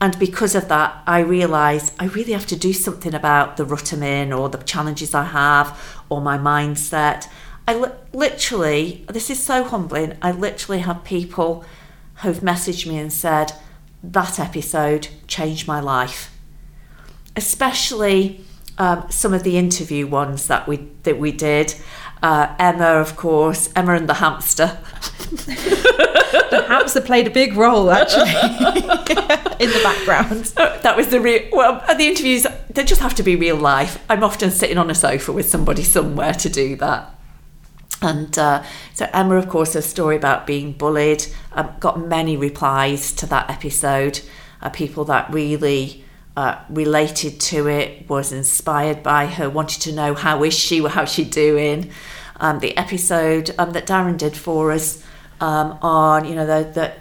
And 0.00 0.18
because 0.18 0.54
of 0.54 0.68
that, 0.68 1.02
I 1.06 1.20
realise 1.20 1.92
I 1.98 2.06
really 2.06 2.32
have 2.32 2.46
to 2.48 2.56
do 2.56 2.72
something 2.72 3.14
about 3.14 3.56
the 3.56 3.64
rut 3.64 3.92
I'm 3.92 4.02
in 4.02 4.32
or 4.32 4.48
the 4.48 4.58
challenges 4.58 5.14
I 5.14 5.24
have 5.24 5.80
or 6.08 6.20
my 6.20 6.36
mindset. 6.36 7.28
I 7.68 7.74
li- 7.74 7.92
literally, 8.12 9.04
this 9.08 9.30
is 9.30 9.42
so 9.42 9.64
humbling, 9.64 10.16
I 10.20 10.32
literally 10.32 10.80
have 10.80 11.04
people 11.04 11.64
who've 12.16 12.40
messaged 12.40 12.86
me 12.86 12.98
and 12.98 13.12
said, 13.12 13.52
that 14.02 14.38
episode 14.38 15.08
changed 15.26 15.66
my 15.66 15.80
life. 15.80 16.35
Especially 17.36 18.40
um, 18.78 19.06
some 19.10 19.32
of 19.32 19.42
the 19.42 19.56
interview 19.56 20.06
ones 20.06 20.46
that 20.48 20.66
we 20.66 20.88
that 21.02 21.18
we 21.18 21.32
did. 21.32 21.74
Uh, 22.22 22.54
Emma, 22.58 22.94
of 22.98 23.14
course, 23.16 23.70
Emma 23.76 23.94
and 23.94 24.08
the 24.08 24.14
hamster. 24.14 24.78
the 25.30 26.64
hamster 26.68 27.00
played 27.00 27.26
a 27.26 27.30
big 27.30 27.54
role 27.54 27.90
actually 27.90 28.30
in 29.60 29.70
the 29.70 29.80
background. 29.82 30.46
That 30.82 30.96
was 30.96 31.08
the 31.08 31.20
real 31.20 31.42
well 31.52 31.82
the 31.94 32.06
interviews 32.06 32.46
they 32.76 32.84
just 32.84 33.00
have 33.00 33.14
to 33.14 33.22
be 33.22 33.34
real 33.34 33.56
life 33.56 34.04
i'm 34.08 34.22
often 34.22 34.50
sitting 34.50 34.78
on 34.78 34.90
a 34.90 34.94
sofa 34.94 35.32
with 35.32 35.48
somebody 35.48 35.82
somewhere 35.82 36.34
to 36.34 36.48
do 36.48 36.76
that 36.76 37.10
and 38.02 38.38
uh, 38.38 38.62
so 38.94 39.08
emma 39.12 39.34
of 39.36 39.48
course 39.48 39.72
her 39.72 39.80
story 39.80 40.14
about 40.14 40.46
being 40.46 40.72
bullied 40.72 41.24
um, 41.52 41.74
got 41.80 41.98
many 41.98 42.36
replies 42.36 43.12
to 43.12 43.26
that 43.26 43.48
episode 43.50 44.20
uh, 44.60 44.68
people 44.68 45.04
that 45.04 45.28
really 45.32 46.04
uh, 46.36 46.58
related 46.68 47.40
to 47.40 47.66
it 47.66 48.08
was 48.08 48.30
inspired 48.32 49.02
by 49.02 49.26
her 49.26 49.48
wanted 49.48 49.80
to 49.82 49.92
know 49.92 50.14
how 50.14 50.44
is 50.44 50.54
she 50.54 50.84
how's 50.84 51.12
she 51.12 51.24
doing. 51.24 51.90
Um, 52.38 52.58
the 52.58 52.76
episode 52.76 53.54
um, 53.58 53.72
that 53.72 53.86
darren 53.86 54.18
did 54.18 54.36
for 54.36 54.70
us 54.70 55.02
um, 55.40 55.78
on 55.80 56.26
you 56.26 56.34
know 56.34 56.46
the, 56.46 56.70
the 56.70 56.92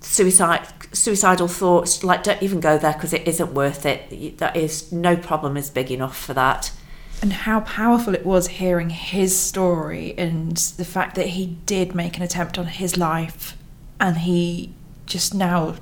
suicide 0.00 0.66
suicidal 0.92 1.48
thoughts 1.48 2.02
like 2.02 2.22
don't 2.24 2.42
even 2.42 2.60
go 2.60 2.78
there 2.78 2.94
because 2.94 3.12
it 3.12 3.28
isn't 3.28 3.54
worth 3.54 3.86
it. 3.86 4.38
That 4.38 4.56
is 4.56 4.90
no 4.90 5.16
problem 5.16 5.56
is 5.56 5.70
big 5.70 5.90
enough 5.90 6.18
for 6.18 6.34
that. 6.34 6.72
And 7.20 7.32
how 7.32 7.60
powerful 7.60 8.14
it 8.14 8.24
was 8.24 8.46
hearing 8.46 8.90
his 8.90 9.36
story 9.36 10.14
and 10.16 10.56
the 10.56 10.84
fact 10.84 11.16
that 11.16 11.28
he 11.28 11.46
did 11.66 11.94
make 11.94 12.16
an 12.16 12.22
attempt 12.22 12.58
on 12.58 12.66
his 12.66 12.96
life 12.96 13.56
and 14.00 14.18
he 14.18 14.72
just 15.06 15.34
now 15.34 15.74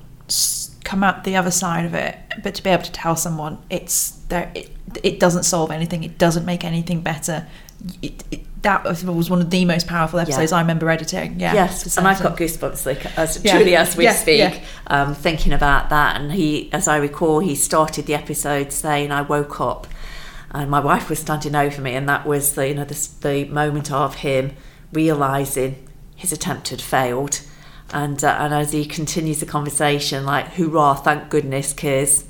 come 0.87 1.03
out 1.05 1.25
the 1.25 1.37
other 1.37 1.51
side 1.51 1.85
of 1.85 1.95
it 1.95 2.17
but 2.43 2.55
to 2.55 2.63
be 2.63 2.71
able 2.71 2.83
to 2.83 2.93
tell 2.93 3.17
someone 3.17 3.59
it's 3.69 4.11
there 4.29 4.51
it, 4.55 4.71
it 5.03 5.21
doesn't 5.21 5.43
solve 5.43 5.71
anything 5.71 6.03
it 6.05 6.17
doesn't 6.17 6.45
make 6.47 6.65
anything 6.65 7.01
better 7.01 7.47
it, 8.03 8.25
it, 8.31 8.41
that 8.63 8.85
was 8.85 9.31
one 9.31 9.41
of 9.41 9.51
the 9.51 9.65
most 9.65 9.87
powerful 9.87 10.19
episodes 10.19 10.51
I 10.51 10.61
remember 10.61 10.91
editing. 10.91 11.39
Yeah, 11.39 11.55
yes, 11.55 11.97
and 11.97 12.09
I've 12.09 12.21
got 12.21 12.37
goosebumps 12.37 12.85
like 12.85 13.07
as 13.17 13.41
Yeah. 13.45 13.53
truly 13.55 13.77
as 13.77 13.97
we 13.97 14.05
Yeah, 14.05 14.13
speak, 14.15 14.39
yeah. 14.41 14.65
um, 14.89 15.15
thinking 15.15 15.53
about 15.53 15.89
that. 15.91 16.21
And 16.21 16.33
he, 16.33 16.69
as 16.73 16.89
I 16.89 16.97
recall, 16.97 17.39
he 17.39 17.55
started 17.55 18.07
the 18.07 18.15
episode 18.15 18.73
saying, 18.73 19.13
"I 19.13 19.23
woke 19.23 19.61
up." 19.61 19.87
And 20.51 20.69
my 20.69 20.81
wife 20.81 21.09
was 21.11 21.21
standing 21.21 21.55
over 21.55 21.81
me, 21.81 21.95
and 21.95 22.09
that 22.09 22.27
was 22.27 22.55
the 22.55 22.67
you 22.69 22.75
know 22.75 22.85
the, 22.85 23.09
the 23.21 23.45
moment 23.45 23.93
of 23.93 24.17
him 24.17 24.57
realizing 24.93 25.87
his 26.17 26.33
attempt 26.33 26.71
had 26.71 26.81
failed, 26.81 27.43
and 27.93 28.23
uh, 28.23 28.37
and 28.41 28.53
as 28.53 28.73
he 28.73 28.85
continues 28.85 29.41
the 29.41 29.47
conversation, 29.47 30.25
like 30.25 30.55
hurrah, 30.55 30.95
thank 30.95 31.29
goodness, 31.29 31.73
because 31.73 32.25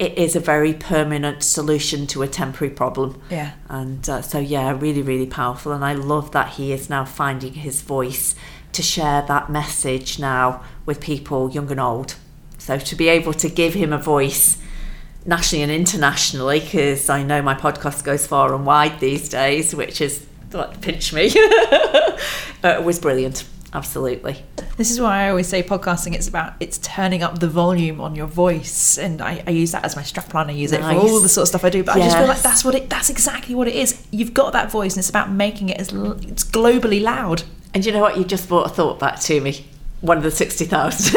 it 0.00 0.16
is 0.16 0.34
a 0.34 0.40
very 0.40 0.72
permanent 0.72 1.42
solution 1.42 2.06
to 2.06 2.22
a 2.22 2.26
temporary 2.26 2.72
problem. 2.72 3.20
Yeah. 3.28 3.52
And 3.68 4.08
uh, 4.08 4.22
so, 4.22 4.38
yeah, 4.38 4.72
really, 4.72 5.02
really 5.02 5.26
powerful. 5.26 5.72
And 5.72 5.84
I 5.84 5.92
love 5.92 6.32
that 6.32 6.54
he 6.54 6.72
is 6.72 6.88
now 6.88 7.04
finding 7.04 7.52
his 7.52 7.82
voice 7.82 8.34
to 8.72 8.82
share 8.82 9.20
that 9.28 9.50
message 9.50 10.18
now 10.18 10.62
with 10.86 11.02
people 11.02 11.50
young 11.50 11.70
and 11.70 11.78
old. 11.78 12.14
So, 12.56 12.78
to 12.78 12.96
be 12.96 13.08
able 13.08 13.34
to 13.34 13.50
give 13.50 13.74
him 13.74 13.92
a 13.92 13.98
voice 13.98 14.56
nationally 15.26 15.64
and 15.64 15.70
internationally, 15.70 16.60
because 16.60 17.10
I 17.10 17.22
know 17.22 17.42
my 17.42 17.54
podcast 17.54 18.02
goes 18.02 18.26
far 18.26 18.54
and 18.54 18.64
wide 18.64 19.00
these 19.00 19.28
days, 19.28 19.74
which 19.74 20.00
is 20.00 20.26
like 20.50 20.80
pinch 20.80 21.12
me, 21.12 21.30
uh, 22.62 22.80
was 22.82 22.98
brilliant. 22.98 23.44
Absolutely. 23.74 24.42
This 24.76 24.90
is 24.90 25.00
why 25.00 25.24
I 25.26 25.30
always 25.30 25.46
say 25.46 25.62
podcasting. 25.62 26.14
It's 26.14 26.28
about 26.28 26.54
it's 26.60 26.78
turning 26.78 27.22
up 27.22 27.38
the 27.38 27.48
volume 27.48 28.00
on 28.00 28.14
your 28.14 28.26
voice, 28.26 28.98
and 28.98 29.20
I, 29.20 29.42
I 29.46 29.50
use 29.50 29.72
that 29.72 29.84
as 29.84 29.96
my 29.96 30.02
strapline. 30.02 30.46
I 30.46 30.52
use 30.52 30.72
it 30.72 30.80
for 30.80 30.92
all 30.92 31.20
the 31.20 31.28
sort 31.28 31.42
of 31.42 31.48
stuff 31.48 31.64
I 31.64 31.70
do. 31.70 31.84
But 31.84 31.96
I 31.96 32.00
just 32.00 32.16
feel 32.16 32.26
like 32.26 32.42
that's 32.42 32.64
what 32.64 32.74
it. 32.74 32.88
That's 32.88 33.10
exactly 33.10 33.54
what 33.54 33.68
it 33.68 33.74
is. 33.74 34.02
You've 34.10 34.34
got 34.34 34.52
that 34.52 34.70
voice, 34.70 34.94
and 34.94 35.00
it's 35.00 35.10
about 35.10 35.30
making 35.30 35.68
it 35.68 35.78
as 35.78 35.92
it's 35.92 36.44
globally 36.44 37.02
loud. 37.02 37.42
And 37.74 37.84
you 37.84 37.92
know 37.92 38.00
what? 38.00 38.16
You 38.16 38.24
just 38.24 38.48
brought 38.48 38.66
a 38.66 38.70
thought 38.70 38.98
back 38.98 39.20
to 39.20 39.40
me. 39.40 39.64
One 40.00 40.16
of 40.16 40.22
the 40.22 40.30
60,000. 40.30 41.14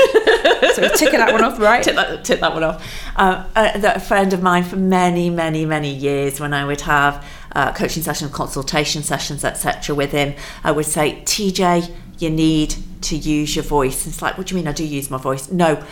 So 0.73 0.87
ticking 0.89 1.19
that 1.19 1.31
one 1.31 1.43
off, 1.43 1.59
right? 1.59 1.83
Tick 1.83 1.95
that, 1.95 2.25
tick 2.25 2.39
that 2.39 2.53
one 2.53 2.63
off. 2.63 2.83
Um, 3.15 3.45
a, 3.55 3.93
a 3.95 3.99
friend 3.99 4.33
of 4.33 4.41
mine 4.41 4.63
for 4.63 4.75
many, 4.75 5.29
many, 5.29 5.65
many 5.65 5.93
years, 5.93 6.39
when 6.39 6.53
I 6.53 6.65
would 6.65 6.81
have 6.81 7.25
uh, 7.53 7.73
coaching 7.73 8.01
sessions, 8.01 8.31
consultation 8.31 9.03
sessions, 9.03 9.43
etc., 9.45 9.95
with 9.95 10.11
him, 10.11 10.33
I 10.63 10.71
would 10.71 10.85
say, 10.85 11.21
TeeJay, 11.25 11.93
you 12.17 12.29
need 12.29 12.75
to 13.03 13.15
use 13.15 13.55
your 13.55 13.63
voice. 13.63 14.07
It's 14.07 14.21
like, 14.21 14.37
what 14.37 14.47
do 14.47 14.55
you 14.55 14.61
mean 14.61 14.67
I 14.67 14.73
do 14.73 14.85
use 14.85 15.09
my 15.09 15.17
voice? 15.17 15.51
No, 15.51 15.83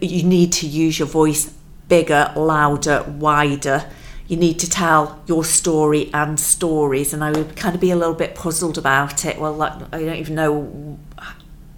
you 0.00 0.22
need 0.22 0.52
to 0.54 0.66
use 0.66 0.98
your 0.98 1.08
voice 1.08 1.54
bigger, 1.88 2.32
louder, 2.36 3.04
wider. 3.18 3.90
You 4.26 4.36
need 4.36 4.58
to 4.58 4.68
tell 4.68 5.22
your 5.26 5.44
story 5.44 6.10
and 6.12 6.38
stories. 6.38 7.14
And 7.14 7.24
I 7.24 7.30
would 7.30 7.56
kind 7.56 7.74
of 7.74 7.80
be 7.80 7.90
a 7.90 7.96
little 7.96 8.14
bit 8.14 8.34
puzzled 8.34 8.76
about 8.76 9.24
it. 9.24 9.38
Well, 9.38 9.54
like, 9.54 9.72
I 9.92 10.04
don't 10.04 10.16
even 10.16 10.34
know 10.34 10.98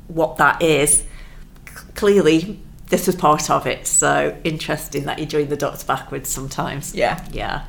what 0.08 0.36
that 0.38 0.60
is 0.60 1.04
clearly 1.94 2.58
this 2.88 3.06
was 3.06 3.14
part 3.14 3.50
of 3.50 3.66
it. 3.66 3.86
So 3.86 4.36
interesting 4.44 5.04
that 5.04 5.18
you 5.18 5.26
join 5.26 5.48
the 5.48 5.56
dots 5.56 5.84
backwards 5.84 6.28
sometimes. 6.28 6.94
Yeah. 6.94 7.24
Yeah. 7.30 7.64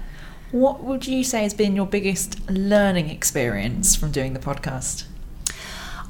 What 0.52 0.84
would 0.84 1.08
you 1.08 1.24
say 1.24 1.44
has 1.44 1.54
been 1.54 1.76
your 1.76 1.86
biggest 1.86 2.50
learning 2.50 3.10
experience 3.10 3.96
from 3.96 4.12
doing 4.12 4.34
the 4.34 4.40
podcast? 4.40 5.06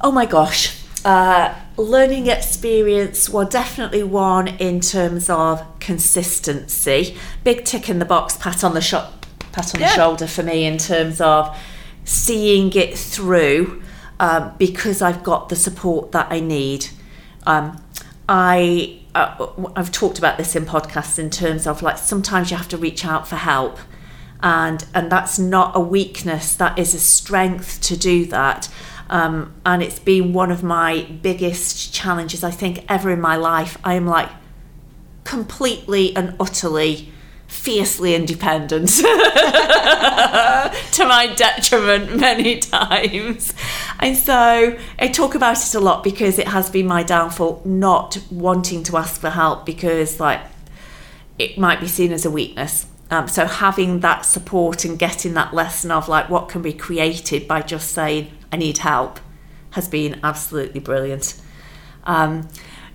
Oh 0.01 0.11
my 0.11 0.25
gosh. 0.25 0.80
Uh, 1.03 1.53
learning 1.77 2.27
experience, 2.27 3.29
well, 3.29 3.47
definitely 3.47 4.03
one 4.03 4.47
in 4.47 4.79
terms 4.79 5.29
of 5.29 5.63
consistency. 5.79 7.17
Big 7.43 7.65
tick 7.65 7.89
in 7.89 7.99
the 7.99 8.05
box, 8.05 8.37
pat 8.37 8.63
on 8.63 8.73
the 8.73 8.81
sho- 8.81 9.07
pat 9.51 9.73
on 9.73 9.81
Yeah. 9.81 9.87
the 9.89 9.95
shoulder 9.95 10.27
for 10.27 10.43
me 10.43 10.65
in 10.65 10.77
terms 10.77 11.19
of 11.19 11.55
seeing 12.05 12.71
it 12.73 12.97
through 12.97 13.81
um, 14.19 14.53
because 14.59 15.01
I've 15.01 15.23
got 15.23 15.49
the 15.49 15.55
support 15.55 16.11
that 16.11 16.27
I 16.29 16.39
need. 16.39 16.87
Um, 17.47 17.81
I 18.29 18.99
uh, 19.15 19.47
I've 19.75 19.91
talked 19.91 20.17
about 20.19 20.37
this 20.37 20.55
in 20.55 20.65
podcasts 20.65 21.17
in 21.19 21.29
terms 21.31 21.65
of 21.67 21.81
like 21.81 21.97
sometimes 21.97 22.51
you 22.51 22.57
have 22.57 22.69
to 22.69 22.77
reach 22.77 23.03
out 23.03 23.27
for 23.27 23.35
help, 23.35 23.79
and 24.41 24.85
and 24.93 25.11
that's 25.11 25.39
not 25.39 25.75
a 25.75 25.79
weakness. 25.79 26.55
That 26.55 26.77
is 26.77 26.93
a 26.93 26.99
strength 26.99 27.81
to 27.81 27.97
do 27.97 28.25
that. 28.27 28.69
Um, 29.11 29.53
and 29.65 29.83
it's 29.83 29.99
been 29.99 30.31
one 30.31 30.51
of 30.51 30.63
my 30.63 31.01
biggest 31.21 31.93
challenges 31.93 32.43
I 32.45 32.51
think 32.51 32.85
ever 32.87 33.11
in 33.11 33.19
my 33.19 33.35
life. 33.35 33.77
I 33.83 33.95
am 33.95 34.07
like 34.07 34.29
completely 35.25 36.15
and 36.15 36.33
utterly 36.39 37.11
fiercely 37.45 38.15
independent 38.15 38.87
to 38.95 39.03
my 40.99 41.33
detriment 41.35 42.17
many 42.17 42.57
times. 42.59 43.53
And 43.99 44.15
so 44.15 44.79
I 44.97 45.07
talk 45.09 45.35
about 45.35 45.57
it 45.57 45.75
a 45.75 45.81
lot 45.81 46.05
because 46.05 46.39
it 46.39 46.47
has 46.47 46.69
been 46.69 46.87
my 46.87 47.03
downfall 47.03 47.61
not 47.65 48.17
wanting 48.31 48.83
to 48.83 48.95
ask 48.95 49.19
for 49.19 49.29
help 49.29 49.65
because 49.65 50.21
like 50.21 50.39
it 51.37 51.57
might 51.57 51.81
be 51.81 51.87
seen 51.87 52.13
as 52.13 52.25
a 52.25 52.31
weakness. 52.31 52.85
Um, 53.09 53.27
so 53.27 53.45
having 53.45 53.99
that 53.99 54.21
support 54.21 54.85
and 54.85 54.97
getting 54.97 55.33
that 55.33 55.53
lesson 55.53 55.91
of 55.91 56.07
like 56.07 56.29
what 56.29 56.47
can 56.47 56.61
be 56.61 56.71
created 56.71 57.49
by 57.49 57.61
just 57.61 57.91
saying 57.91 58.31
I 58.51 58.57
need 58.57 58.79
help 58.79 59.19
has 59.71 59.87
been 59.87 60.19
absolutely 60.23 60.79
brilliant. 60.79 61.39
Um, 62.03 62.49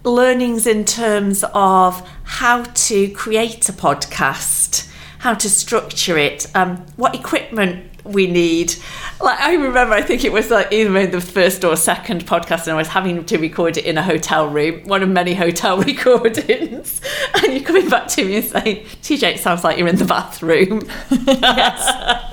learnings 0.05 0.67
in 0.67 0.85
terms 0.85 1.45
of 1.53 2.09
how 2.25 2.63
to 2.63 3.09
create 3.11 3.69
a 3.69 3.73
podcast, 3.73 4.91
how 5.19 5.35
to 5.35 5.51
structure 5.51 6.17
it, 6.19 6.47
um, 6.55 6.77
what 6.97 7.15
equipment 7.15 7.91
we 8.05 8.27
need. 8.27 8.75
Like 9.21 9.41
I 9.41 9.55
remember, 9.55 9.95
I 9.95 10.03
think 10.03 10.25
it 10.25 10.33
was 10.33 10.51
like 10.51 10.73
either 10.73 11.07
the 11.07 11.21
first 11.21 11.65
or 11.65 11.77
second 11.77 12.27
podcast, 12.27 12.63
and 12.63 12.73
I 12.73 12.77
was 12.77 12.89
having 12.89 13.25
to 13.25 13.39
record 13.39 13.77
it 13.77 13.85
in 13.85 13.99
a 13.99 14.03
hotel 14.03 14.49
room, 14.49 14.85
one 14.85 15.03
of 15.03 15.09
many 15.09 15.35
hotel 15.35 15.79
recordings. 15.83 17.01
And 17.43 17.55
you're 17.55 17.65
coming 17.65 17.89
back 17.89 18.09
to 18.09 18.25
me 18.25 18.37
and 18.37 18.45
saying, 18.45 18.85
"TeeJay, 19.03 19.35
it 19.35 19.41
sounds 19.41 19.65
like 19.65 19.79
you're 19.79 19.89
in 19.89 19.97
the 19.97 20.05
bathroom." 20.05 20.83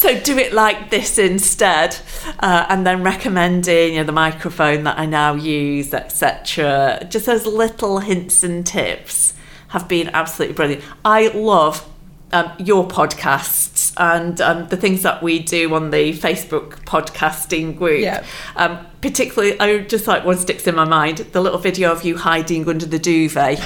so 0.00 0.18
do 0.20 0.38
it 0.38 0.52
like 0.52 0.90
this 0.90 1.18
instead 1.18 1.96
uh, 2.40 2.66
and 2.68 2.86
then 2.86 3.02
recommending 3.02 3.94
you 3.94 4.00
know 4.00 4.04
the 4.04 4.12
microphone 4.12 4.84
that 4.84 4.98
i 4.98 5.04
now 5.04 5.34
use 5.34 5.92
etc 5.92 7.06
just 7.10 7.26
those 7.26 7.46
little 7.46 7.98
hints 7.98 8.42
and 8.42 8.66
tips 8.66 9.34
have 9.70 9.86
been 9.88 10.08
absolutely 10.08 10.54
brilliant. 10.54 10.84
I 11.04 11.28
love 11.28 11.88
um, 12.32 12.52
your 12.58 12.86
podcasts 12.86 13.79
and 13.96 14.40
um, 14.40 14.68
the 14.68 14.76
things 14.76 15.02
that 15.02 15.22
we 15.22 15.38
do 15.38 15.74
on 15.74 15.90
the 15.90 16.12
facebook 16.12 16.84
podcasting 16.84 17.76
group 17.76 18.00
Yeah. 18.00 18.24
um, 18.56 18.78
particularly 19.00 19.58
i 19.60 19.78
just 19.78 20.06
like 20.06 20.24
one 20.24 20.36
sticks 20.38 20.66
in 20.66 20.74
my 20.74 20.84
mind 20.84 21.18
the 21.18 21.40
little 21.40 21.58
video 21.58 21.90
of 21.92 22.04
you 22.04 22.16
hiding 22.16 22.68
under 22.68 22.86
the 22.86 22.98
duvet 22.98 23.58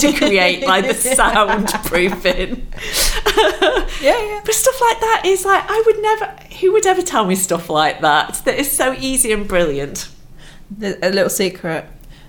to 0.00 0.12
create 0.16 0.66
like 0.66 0.86
the 0.86 0.94
soundproofing 0.94 2.62
Yeah, 4.02 4.16
yeah. 4.26 4.40
but 4.44 4.54
stuff 4.54 4.80
like 4.80 5.00
that 5.00 5.22
is 5.24 5.44
like 5.44 5.64
I 5.68 5.82
would 5.86 6.00
never. 6.00 6.26
Who 6.60 6.72
would 6.72 6.86
ever 6.86 7.02
tell 7.02 7.24
me 7.24 7.34
stuff 7.34 7.68
like 7.68 8.00
that? 8.02 8.40
That 8.44 8.58
is 8.58 8.70
so 8.70 8.94
easy 8.98 9.32
and 9.32 9.46
brilliant. 9.48 10.08
A 10.80 11.10
little 11.10 11.30
secret. 11.30 11.84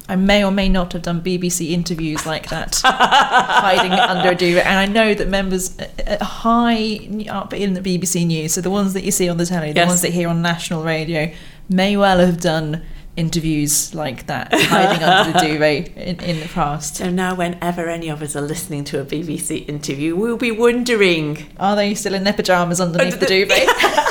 I 0.09 0.15
may 0.15 0.43
or 0.43 0.51
may 0.51 0.67
not 0.69 0.93
have 0.93 1.03
done 1.03 1.21
BBC 1.21 1.69
interviews 1.69 2.25
like 2.25 2.49
that, 2.49 2.81
hiding 2.83 3.91
under 3.93 4.29
a 4.31 4.35
duvet. 4.35 4.65
And 4.65 4.77
I 4.79 4.87
know 4.87 5.13
that 5.13 5.27
members 5.27 5.77
uh, 5.79 5.87
uh, 6.07 6.23
high 6.25 7.07
up 7.29 7.53
in 7.53 7.75
the 7.75 7.81
BBC 7.81 8.25
News, 8.25 8.53
so 8.53 8.61
the 8.61 8.71
ones 8.71 8.93
that 8.95 9.03
you 9.03 9.11
see 9.11 9.29
on 9.29 9.37
the 9.37 9.45
telly, 9.45 9.71
the 9.71 9.81
Yes. 9.81 9.87
ones 9.87 10.01
that 10.01 10.11
hear 10.11 10.27
on 10.27 10.41
national 10.41 10.83
radio, 10.83 11.31
may 11.69 11.95
well 11.95 12.17
have 12.19 12.39
done 12.41 12.81
interviews 13.15 13.93
like 13.93 14.25
that, 14.27 14.51
hiding 14.51 15.03
under 15.03 15.31
the 15.33 15.39
duvet 15.47 15.95
in, 15.97 16.19
in 16.23 16.39
the 16.39 16.47
past. 16.47 16.95
So 16.95 17.09
now, 17.11 17.35
whenever 17.35 17.87
any 17.87 18.09
of 18.09 18.21
us 18.23 18.35
are 18.35 18.41
listening 18.41 18.85
to 18.85 19.01
a 19.01 19.05
BBC 19.05 19.67
interview, 19.69 20.15
we'll 20.15 20.37
be 20.37 20.51
wondering. 20.51 21.45
Are 21.59 21.75
they 21.75 21.93
still 21.93 22.15
in 22.15 22.23
their 22.23 22.33
pajamas 22.33 22.81
underneath 22.81 23.13
Under 23.13 23.25
the 23.25 23.25
the- 23.25 23.45
duvet? 23.45 24.05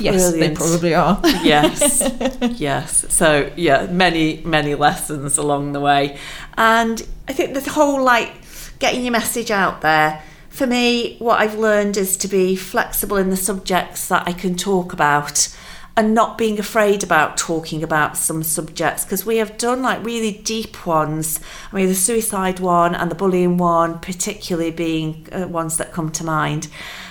yes, 0.00 0.30
Brilliant. 0.30 0.58
they 0.58 0.64
probably 0.64 0.94
are. 0.94 1.20
Yes, 1.44 2.02
yes. 2.60 3.06
So 3.12 3.52
yeah, 3.56 3.86
many 3.86 4.42
many 4.44 4.74
lessons 4.74 5.38
along 5.38 5.72
the 5.72 5.80
way, 5.80 6.18
and 6.56 7.06
I 7.28 7.32
think 7.32 7.54
the 7.54 7.70
whole 7.70 8.02
like 8.02 8.32
getting 8.78 9.02
your 9.04 9.12
message 9.12 9.50
out 9.50 9.80
there. 9.80 10.22
For 10.48 10.66
me, 10.66 11.16
what 11.20 11.40
I've 11.40 11.54
learned 11.54 11.96
is 11.96 12.16
to 12.18 12.28
be 12.28 12.56
flexible 12.56 13.16
in 13.16 13.30
the 13.30 13.36
subjects 13.36 14.08
that 14.08 14.26
I 14.26 14.32
can 14.32 14.56
talk 14.56 14.92
about. 14.92 15.48
And 15.96 16.14
not 16.14 16.38
being 16.38 16.58
afraid 16.58 17.02
about 17.02 17.36
talking 17.36 17.82
about 17.82 18.16
some 18.16 18.42
subjects 18.42 19.04
because 19.04 19.26
we 19.26 19.38
have 19.38 19.58
done 19.58 19.82
like 19.82 20.04
really 20.04 20.32
deep 20.32 20.86
ones. 20.86 21.40
I 21.72 21.76
mean, 21.76 21.88
the 21.88 21.94
suicide 21.94 22.60
one 22.60 22.94
and 22.94 23.10
the 23.10 23.16
bullying 23.16 23.56
one, 23.56 23.98
particularly 23.98 24.70
being 24.70 25.28
uh, 25.32 25.48
ones 25.48 25.76
that 25.78 25.92
come 25.92 26.10
to 26.12 26.24
mind, 26.24 26.68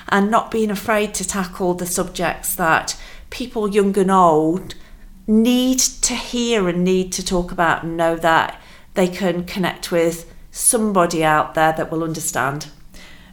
and 0.07 0.31
not 0.31 0.51
being 0.51 0.71
afraid 0.71 1.13
to 1.15 1.27
tackle 1.27 1.73
the 1.73 1.85
subjects 1.85 2.55
that 2.55 2.99
people 3.29 3.69
young 3.69 3.97
and 3.97 4.11
old 4.11 4.75
need 5.27 5.79
to 5.79 6.15
hear 6.15 6.67
and 6.67 6.83
need 6.83 7.11
to 7.13 7.23
talk 7.23 7.51
about 7.51 7.83
and 7.83 7.95
know 7.95 8.15
that 8.15 8.59
they 8.95 9.07
can 9.07 9.43
connect 9.45 9.91
with 9.91 10.33
somebody 10.51 11.23
out 11.23 11.53
there 11.53 11.73
that 11.73 11.91
will 11.91 12.03
understand. 12.03 12.67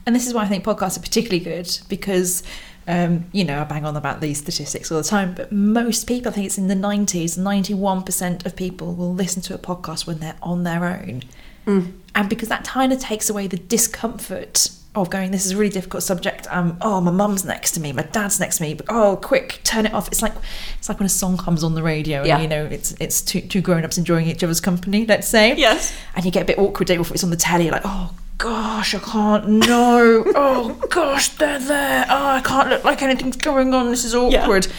And 0.05 0.15
this 0.15 0.27
is 0.27 0.35
why 0.35 0.43
I 0.43 0.47
think 0.47 0.65
podcasts 0.65 0.99
are 0.99 1.03
particularly 1.03 1.41
good 1.41 1.79
because, 1.89 2.43
um, 2.89 3.27
you 3.33 3.45
know, 3.45 3.61
I 3.61 3.65
bang 3.65 3.85
on 3.85 3.97
about 3.97 4.21
these 4.21 4.39
statistics 4.39 4.91
all 4.93 4.99
the 4.99 5.05
time, 5.09 5.35
but 5.35 5.51
most 5.53 6.07
people, 6.07 6.31
I 6.31 6.35
think 6.35 6.47
it's 6.47 6.59
in 6.59 6.69
the 6.69 6.75
90s, 6.75 7.37
91% 7.39 8.47
of 8.47 8.55
people 8.57 8.95
will 8.95 9.13
listen 9.15 9.43
to 9.43 9.55
a 9.55 9.59
podcast 9.59 10.07
when 10.07 10.19
they're 10.21 10.37
on 10.43 10.63
their 10.65 10.85
own. 10.85 11.23
Mm. 11.67 11.93
And 12.15 12.29
because 12.29 12.49
that 12.49 12.65
kind 12.65 12.93
of 12.93 13.01
takes 13.01 13.29
away 13.29 13.47
the 13.49 13.57
discomfort 13.57 14.71
of 14.95 15.11
going, 15.11 15.31
this 15.31 15.45
is 15.45 15.53
a 15.53 15.57
really 15.57 15.73
difficult 15.73 16.03
subject. 16.03 16.47
Um, 16.51 16.79
oh, 16.81 17.01
my 17.01 17.11
mum's 17.11 17.45
next 17.45 17.73
to 17.73 17.81
me, 17.81 17.93
my 17.93 18.03
dad's 18.03 18.41
next 18.41 18.59
to 18.59 18.63
me. 18.63 18.75
But 18.75 18.87
oh, 18.89 19.17
quick, 19.17 19.61
turn 19.65 19.85
it 19.85 19.93
off. 19.93 20.07
It's 20.09 20.23
like 20.23 20.33
it's 20.79 20.89
like 20.89 20.99
when 20.99 21.07
a 21.07 21.11
song 21.11 21.37
comes 21.37 21.63
on 21.65 21.75
the 21.75 21.83
radio, 21.83 22.23
Yeah. 22.25 22.41
you 22.41 22.49
know 22.49 22.65
it's 22.65 22.93
it's 23.01 23.21
two 23.21 23.43
two 23.43 23.61
grown 23.61 23.85
ups 23.85 23.99
enjoying 23.99 24.27
each 24.27 24.43
other's 24.43 24.61
company. 24.61 25.05
Let's 25.05 25.29
say, 25.29 25.55
Yes. 25.57 25.93
and 26.15 26.25
you 26.25 26.31
get 26.31 26.43
a 26.43 26.47
bit 26.47 26.59
awkward 26.59 26.87
day 26.87 26.97
before 26.97 27.15
it's 27.15 27.25
on 27.25 27.31
the 27.31 27.37
telly. 27.37 27.65
You're 27.65 27.73
like, 27.75 27.83
oh 27.85 28.15
gosh, 28.39 28.95
I 28.95 28.99
can't. 28.99 29.47
No. 29.49 30.25
oh 30.35 30.75
gosh, 30.91 31.29
they're 31.31 31.59
there. 31.59 32.07
Oh, 32.09 32.27
I 32.27 32.41
can't 32.41 32.69
look 32.71 32.85
like 32.85 33.03
anything's 33.03 33.37
going 33.37 33.75
on. 33.75 33.91
This 33.91 34.05
is 34.05 34.15
awkward. 34.15 34.67
Yeah. 34.67 34.73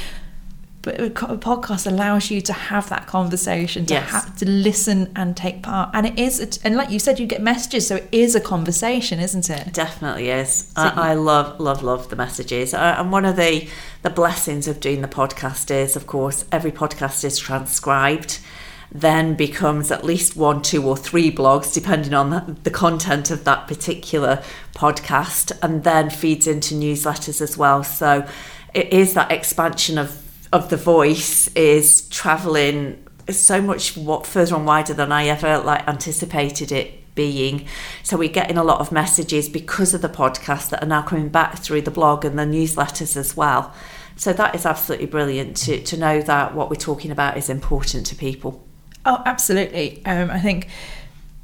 But 0.84 1.02
a 1.02 1.10
podcast 1.10 1.86
allows 1.86 2.32
you 2.32 2.40
to 2.40 2.54
have 2.54 2.88
that 2.90 3.08
conversation, 3.08 3.86
to 3.88 3.96
Yes. 3.96 4.10
have 4.10 4.38
to 4.38 4.48
listen 4.48 5.12
and 5.18 5.36
take 5.36 5.62
part, 5.62 5.90
and 5.94 6.06
it 6.06 6.18
is. 6.18 6.40
a- 6.40 6.66
And 6.66 6.78
like 6.78 6.92
you 6.92 7.00
said, 7.00 7.20
you 7.20 7.26
get 7.26 7.42
messages, 7.42 7.88
so 7.88 7.98
it 7.98 8.08
is 8.14 8.36
a 8.36 8.40
conversation, 8.40 9.20
isn't 9.20 9.50
it? 9.50 9.74
Definitely 9.74 10.30
is. 10.30 10.72
So 10.78 10.84
you- 10.86 10.90
I, 10.92 11.10
I 11.10 11.14
love, 11.16 11.60
love, 11.60 11.84
love 11.84 12.10
the 12.10 12.16
messages. 12.16 12.74
Uh, 12.74 12.96
and 13.00 13.12
one 13.12 13.26
of 13.26 13.36
the 13.36 13.68
the 14.04 14.10
blessings 14.10 14.66
of 14.70 14.80
doing 14.80 15.02
the 15.02 15.10
podcast 15.10 15.70
is, 15.72 15.98
of 15.98 16.08
course, 16.08 16.46
every 16.54 16.72
podcast 16.72 17.26
is 17.26 17.38
transcribed, 17.38 18.40
then 18.92 19.36
becomes 19.36 19.92
at 19.92 20.04
least 20.04 20.36
one, 20.36 20.62
two, 20.62 20.88
or 20.88 20.96
three 20.96 21.32
blogs, 21.32 21.74
depending 21.74 22.14
on 22.14 22.58
the, 22.64 22.72
content 22.72 23.32
of 23.32 23.44
that 23.44 23.68
particular 23.68 24.42
podcast, 24.76 25.52
and 25.62 25.84
then 25.84 26.10
feeds 26.10 26.48
into 26.48 26.74
newsletters 26.74 27.42
as 27.42 27.58
well. 27.58 27.84
So 27.84 28.28
it 28.74 28.94
is 28.94 29.14
that 29.14 29.32
expansion 29.32 29.98
of 29.98 30.24
of 30.54 30.70
the 30.70 30.78
voice 30.78 31.50
is 31.56 32.08
traveling 32.10 33.04
so 33.30 33.62
much 33.62 33.98
what 33.98 34.26
further 34.26 34.56
and 34.56 34.66
wider 34.66 34.94
than 34.94 35.12
I 35.12 35.28
ever 35.28 35.60
like 35.60 35.88
anticipated 35.88 36.72
it 36.72 37.16
being. 37.16 37.68
So 38.04 38.16
we're 38.16 38.30
getting 38.30 38.58
a 38.58 38.64
lot 38.64 38.80
of 38.80 38.92
messages 38.92 39.50
because 39.50 39.94
of 39.94 40.02
the 40.02 40.10
podcast 40.10 40.70
that 40.70 40.84
are 40.84 40.88
now 40.88 41.02
coming 41.02 41.30
back 41.30 41.58
through 41.58 41.82
the 41.82 41.92
blog 41.92 42.24
and 42.24 42.40
the 42.40 42.44
newsletters 42.44 43.18
as 43.18 43.36
well. 43.36 43.74
So 44.16 44.34
that 44.34 44.56
is 44.56 44.66
absolutely 44.66 45.08
brilliant 45.08 45.58
to, 45.58 45.82
to 45.84 45.98
know 45.98 46.22
that 46.22 46.56
what 46.56 46.70
we're 46.70 46.76
talking 46.76 47.12
about 47.12 47.38
is 47.38 47.50
important 47.50 48.06
to 48.08 48.16
people. 48.16 48.67
Oh, 49.08 49.24
absolutely. 49.26 50.02
Um, 50.06 50.30
I 50.30 50.40
think 50.40 50.68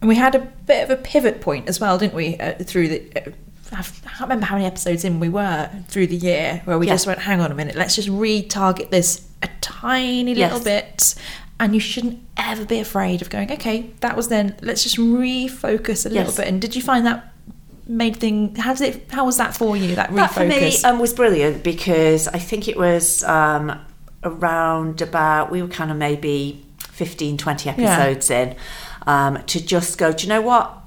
and 0.01 0.09
we 0.09 0.15
had 0.15 0.35
a 0.35 0.39
bit 0.39 0.83
of 0.83 0.89
a 0.89 0.97
pivot 1.01 1.39
point 1.39 1.69
as 1.69 1.79
well, 1.79 1.97
didn't 1.97 2.13
we? 2.13 2.35
Uh, 2.37 2.55
through 2.55 2.89
the, 2.89 3.11
uh, 3.15 3.31
I 3.71 3.81
can't 3.81 4.19
remember 4.19 4.45
how 4.45 4.55
many 4.55 4.65
episodes 4.67 5.05
in 5.05 5.21
we 5.21 5.29
were 5.29 5.69
through 5.87 6.07
the 6.07 6.17
year 6.17 6.61
where 6.65 6.77
we 6.77 6.87
Yeah. 6.87 6.93
just 6.95 7.07
went, 7.07 7.19
hang 7.19 7.39
on 7.39 7.51
a 7.51 7.55
minute, 7.55 7.75
let's 7.75 7.95
just 7.95 8.09
retarget 8.09 8.89
this 8.89 9.21
a 9.41 9.47
tiny 9.61 10.35
little 10.35 10.57
Yes. 10.61 10.63
bit. 10.63 11.15
And 11.59 11.73
you 11.73 11.79
shouldn't 11.79 12.19
ever 12.35 12.65
be 12.65 12.79
afraid 12.79 13.21
of 13.21 13.29
going, 13.29 13.49
okay, 13.53 13.91
that 14.01 14.17
was 14.17 14.27
then, 14.27 14.55
let's 14.61 14.83
just 14.83 14.97
refocus 14.97 16.05
a 16.05 16.09
little 16.09 16.25
Yes. 16.25 16.35
bit. 16.35 16.47
And 16.49 16.59
did 16.61 16.75
you 16.75 16.81
find 16.81 17.05
that 17.05 17.31
made 17.87 18.17
thing, 18.17 18.55
how 18.55 18.73
did 18.73 18.95
it, 18.95 19.05
how 19.11 19.25
was 19.25 19.37
that 19.37 19.55
for 19.55 19.77
you, 19.77 19.95
that 19.95 20.09
refocus? 20.09 20.15
That 20.15 20.33
for 20.33 20.45
me 20.45 20.77
um, 20.83 20.99
was 20.99 21.13
brilliant 21.13 21.63
because 21.63 22.27
I 22.27 22.39
think 22.39 22.67
it 22.67 22.75
was 22.77 23.23
um, 23.23 23.79
around 24.23 25.01
about, 25.01 25.49
we 25.49 25.61
were 25.61 25.69
kind 25.69 25.91
of 25.91 25.95
maybe 25.97 26.65
15, 26.93 27.37
20 27.37 27.69
episodes 27.69 28.29
in 28.29 28.55
um, 29.07 29.43
to 29.45 29.63
just 29.63 29.97
go, 29.97 30.13
do 30.13 30.23
you 30.23 30.29
know 30.29 30.41
what? 30.41 30.77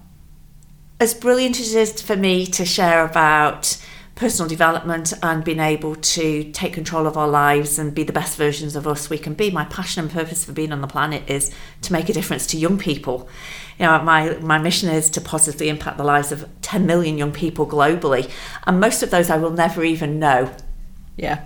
As 1.01 1.14
brilliant 1.14 1.61
as 1.61 1.75
it 1.75 1.79
is 1.79 2.03
for 2.03 2.16
me 2.16 2.47
to 2.47 2.64
share 2.64 3.05
about 3.05 3.77
personal 4.14 4.49
development 4.49 5.12
and 5.23 5.45
being 5.45 5.61
able 5.61 5.95
to 5.95 6.51
take 6.53 6.73
control 6.73 7.07
of 7.07 7.19
our 7.19 7.29
lives 7.29 7.79
and 7.79 7.95
be 7.95 8.03
the 8.03 8.14
best 8.14 8.38
versions 8.38 8.75
of 8.75 8.87
us 8.87 9.11
we 9.11 9.19
can 9.19 9.35
be, 9.35 9.51
my 9.51 9.66
passion 9.66 10.05
and 10.05 10.11
purpose 10.11 10.45
for 10.45 10.53
being 10.53 10.73
on 10.73 10.81
the 10.81 10.87
planet 10.87 11.29
is 11.29 11.53
to 11.83 11.92
make 11.92 12.09
a 12.09 12.14
difference 12.14 12.47
to 12.47 12.57
young 12.57 12.79
people. 12.79 13.29
You 13.79 13.85
know, 13.85 14.01
my, 14.03 14.38
my 14.38 14.57
mission 14.57 14.88
is 14.88 15.11
to 15.11 15.21
positively 15.21 15.69
impact 15.69 15.99
the 15.99 16.05
lives 16.05 16.33
of 16.33 16.49
10 16.62 16.87
million 16.87 17.19
young 17.19 17.33
people 17.33 17.66
globally. 17.66 18.31
And 18.66 18.81
most 18.81 19.03
of 19.03 19.11
those 19.11 19.29
I 19.29 19.37
will 19.37 19.51
never 19.51 19.85
even 19.85 20.19
know 20.19 20.51
yeah. 21.16 21.42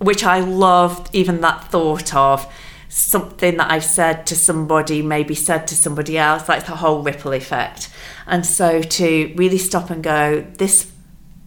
which 0.00 0.24
I 0.24 0.40
love, 0.40 1.08
even 1.12 1.40
that 1.42 1.70
thought 1.70 2.12
of 2.16 2.52
something 2.92 3.56
that 3.56 3.70
I've 3.70 3.84
said 3.84 4.26
to 4.26 4.36
somebody, 4.36 5.00
maybe 5.00 5.34
said 5.34 5.66
to 5.68 5.74
somebody 5.74 6.18
else, 6.18 6.46
like 6.46 6.66
the 6.66 6.76
whole 6.76 7.02
ripple 7.02 7.32
effect. 7.32 7.88
And 8.26 8.44
so 8.44 8.82
to 8.82 9.32
really 9.34 9.56
stop 9.56 9.88
and 9.88 10.02
go, 10.02 10.42
this 10.58 10.92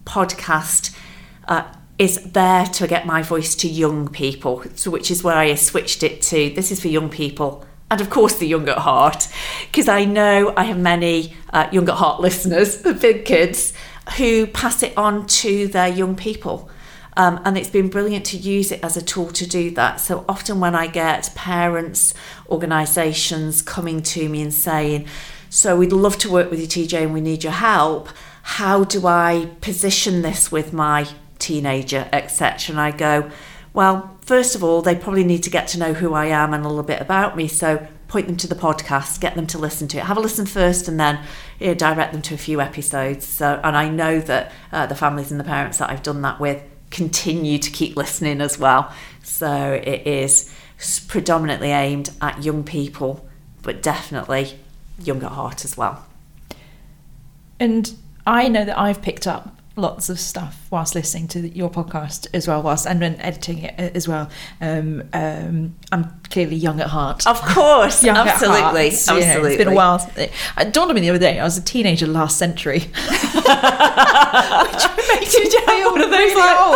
podcast 0.05 0.97
uh, 1.47 1.71
is 1.99 2.31
there 2.31 2.65
to 2.65 2.87
get 2.87 3.05
my 3.05 3.21
voice 3.21 3.53
to 3.57 3.67
young 3.67 4.07
people, 4.07 4.63
so 4.73 4.89
which 4.89 5.11
is 5.11 5.23
where 5.23 5.35
I 5.35 5.53
switched 5.53 6.01
it 6.01 6.23
to 6.23 6.49
this 6.49 6.71
is 6.71 6.81
for 6.81 6.87
young 6.87 7.09
people. 7.09 7.63
And 7.91 8.01
of 8.01 8.09
course, 8.09 8.39
the 8.39 8.47
young 8.47 8.67
at 8.67 8.79
heart, 8.79 9.27
because 9.67 9.87
I 9.87 10.05
know 10.05 10.51
I 10.57 10.63
have 10.63 10.79
many 10.79 11.35
uh, 11.53 11.69
young 11.71 11.87
at 11.87 11.95
heart 11.95 12.21
listeners, 12.27 12.81
the 12.81 12.95
big 12.95 13.23
kids, 13.23 13.73
who 14.17 14.47
pass 14.47 14.81
it 14.81 14.97
on 14.97 15.27
to 15.27 15.67
their 15.67 15.89
young 15.89 16.15
people. 16.15 16.71
Um, 17.17 17.39
and 17.45 17.57
it's 17.57 17.69
been 17.69 17.89
brilliant 17.89 18.25
to 18.27 18.37
use 18.37 18.71
it 18.71 18.83
as 18.83 18.97
a 18.97 19.01
tool 19.01 19.27
to 19.31 19.47
do 19.47 19.71
that. 19.71 20.01
So 20.01 20.25
often, 20.27 20.59
when 20.59 20.75
I 20.75 20.87
get 20.87 21.31
parents, 21.35 22.13
organisations 22.49 23.61
coming 23.61 24.01
to 24.03 24.27
me 24.27 24.41
and 24.41 24.53
saying, 24.53 25.07
So 25.49 25.77
we'd 25.77 25.93
love 25.93 26.17
to 26.19 26.31
work 26.31 26.51
with 26.51 26.59
you, 26.59 26.67
TeeJay, 26.67 27.03
and 27.03 27.13
we 27.13 27.21
need 27.21 27.43
your 27.43 27.53
help. 27.53 28.09
How 28.43 28.83
do 28.83 29.07
I 29.07 29.49
position 29.61 30.21
this 30.21 30.51
with 30.51 30.73
my 30.73 31.07
teenager, 31.39 32.07
etc.? 32.11 32.73
And 32.73 32.81
I 32.81 32.91
go, 32.91 33.31
Well, 33.73 34.17
first 34.21 34.53
of 34.53 34.63
all, 34.63 34.81
they 34.81 34.95
probably 34.95 35.23
need 35.23 35.43
to 35.43 35.49
get 35.49 35.69
to 35.69 35.79
know 35.79 35.93
who 35.93 36.13
I 36.13 36.25
am 36.25 36.53
and 36.53 36.65
a 36.65 36.67
little 36.67 36.83
bit 36.83 37.01
about 37.01 37.37
me. 37.37 37.47
So 37.47 37.87
point 38.09 38.27
them 38.27 38.37
to 38.37 38.47
the 38.47 38.55
podcast, 38.55 39.21
get 39.21 39.35
them 39.35 39.47
to 39.47 39.57
listen 39.57 39.87
to 39.87 39.97
it. 39.97 40.03
Have 40.03 40.17
a 40.17 40.19
listen 40.19 40.45
first, 40.45 40.89
and 40.89 40.99
then 40.99 41.21
you 41.59 41.67
know, 41.67 41.73
direct 41.75 42.11
them 42.11 42.21
to 42.23 42.33
a 42.33 42.37
few 42.37 42.59
episodes. 42.59 43.25
So, 43.25 43.59
and 43.63 43.77
I 43.77 43.87
know 43.87 44.19
that 44.19 44.51
uh, 44.73 44.85
the 44.85 44.95
families 44.95 45.31
and 45.31 45.39
the 45.39 45.45
parents 45.45 45.77
that 45.77 45.89
I've 45.89 46.03
done 46.03 46.21
that 46.21 46.41
with 46.41 46.61
continue 46.95 47.59
to 47.59 47.69
keep 47.69 47.97
listening 47.97 48.39
as 48.39 48.57
well. 48.57 48.91
So 49.21 49.81
it 49.83 50.07
is 50.07 50.49
predominantly 51.09 51.71
aimed 51.71 52.09
at 52.21 52.43
young 52.43 52.63
people, 52.63 53.27
but 53.61 53.83
definitely 53.83 54.57
young 54.97 55.21
at 55.21 55.31
heart 55.33 55.65
as 55.65 55.75
well. 55.75 56.05
And 57.59 57.93
I 58.25 58.47
know 58.47 58.63
that 58.63 58.79
I've 58.79 59.01
picked 59.01 59.27
up 59.27 59.55
lots 59.77 60.07
of 60.09 60.17
stuff 60.17 60.67
whilst 60.71 60.95
listening 60.95 61.27
to 61.27 61.49
your 61.49 61.69
podcast 61.69 62.27
as 62.33 62.47
well, 62.47 62.61
whilst 62.61 62.87
and 62.87 63.01
then 63.01 63.15
editing 63.17 63.59
it 63.59 63.77
as 63.77 64.07
well. 64.07 64.29
Um, 64.61 65.03
um, 65.11 65.75
I'm 65.91 66.21
clearly 66.29 66.55
young 66.55 66.79
at 66.79 66.87
heart. 66.87 67.27
Of 67.27 67.41
course, 67.41 68.03
Young 68.03 68.15
at 68.15 68.27
absolutely, 68.27 68.61
heart. 68.61 68.75
You 68.75 68.79
know, 68.79 68.87
absolutely. 68.87 69.49
it's 69.49 69.57
been 69.57 69.67
a 69.67 69.75
while. 69.75 70.11
It 70.15 70.31
dawned 70.73 70.89
on 70.89 70.95
me 70.95 71.01
the 71.01 71.09
other 71.09 71.19
day. 71.19 71.39
I 71.39 71.43
was 71.43 71.57
a 71.57 71.61
teenager 71.61 72.07
last 72.07 72.37
century. 72.37 72.79
Which 72.79 72.93
makes 75.09 75.35
me 75.35 75.49
feel 75.75 75.91
one 75.91 76.01
of 76.01 76.09
those, 76.09 76.33
really 76.33 76.35
like. 76.35 76.74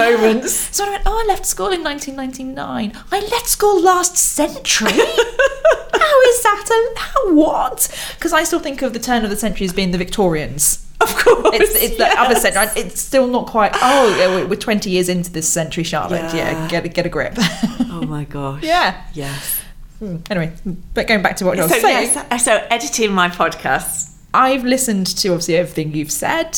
Moments. 0.00 0.52
So 0.76 0.84
I 0.86 0.90
went, 0.90 1.02
oh, 1.06 1.22
I 1.24 1.28
left 1.28 1.46
school 1.46 1.68
in 1.68 1.82
1999. 1.84 2.92
I 3.12 3.20
left 3.20 3.48
school 3.48 3.80
last 3.82 4.16
century? 4.16 4.90
how 4.92 6.20
is 6.22 6.42
that? 6.42 6.92
A, 6.96 6.98
how 7.00 7.34
what? 7.34 7.88
Because 8.16 8.32
I 8.32 8.44
still 8.44 8.60
think 8.60 8.82
of 8.82 8.92
the 8.92 8.98
turn 8.98 9.24
of 9.24 9.30
the 9.30 9.36
century 9.36 9.66
as 9.66 9.72
being 9.72 9.90
the 9.90 9.98
Victorians. 9.98 10.86
Of 11.00 11.16
course, 11.16 11.56
It's, 11.58 11.74
it's 11.82 11.96
the 11.96 12.06
other 12.20 12.34
century. 12.34 12.66
It's 12.82 13.00
still 13.00 13.26
not 13.26 13.46
quite. 13.46 13.72
Oh, 13.74 14.16
yeah, 14.18 14.28
we're- 14.34 14.44
we're 14.46 14.56
20 14.56 14.90
years 14.90 15.08
into 15.08 15.30
this 15.32 15.48
century, 15.48 15.82
Charlotte. 15.84 16.34
Yeah, 16.34 16.50
Yeah. 16.52 16.68
get, 16.68 16.84
a- 16.84 16.88
get 16.88 17.06
a 17.06 17.08
grip. 17.08 17.34
Oh 17.38 18.02
my 18.06 18.24
gosh. 18.24 18.62
yeah. 18.62 19.02
Yes. 19.14 19.60
Hmm, 19.98 20.16
Anyway, 20.30 20.52
but 20.94 21.06
going 21.06 21.22
back 21.22 21.36
to 21.36 21.44
what 21.46 21.58
I 21.58 21.62
was 21.62 21.72
So, 21.72 21.78
saying. 21.80 22.10
yes, 22.14 22.44
so 22.44 22.52
editing 22.70 23.12
my 23.12 23.28
podcast. 23.28 24.08
I've 24.32 24.62
listened 24.64 25.06
to 25.18 25.28
obviously 25.28 25.56
everything 25.56 25.92
you've 25.94 26.12
said, 26.12 26.56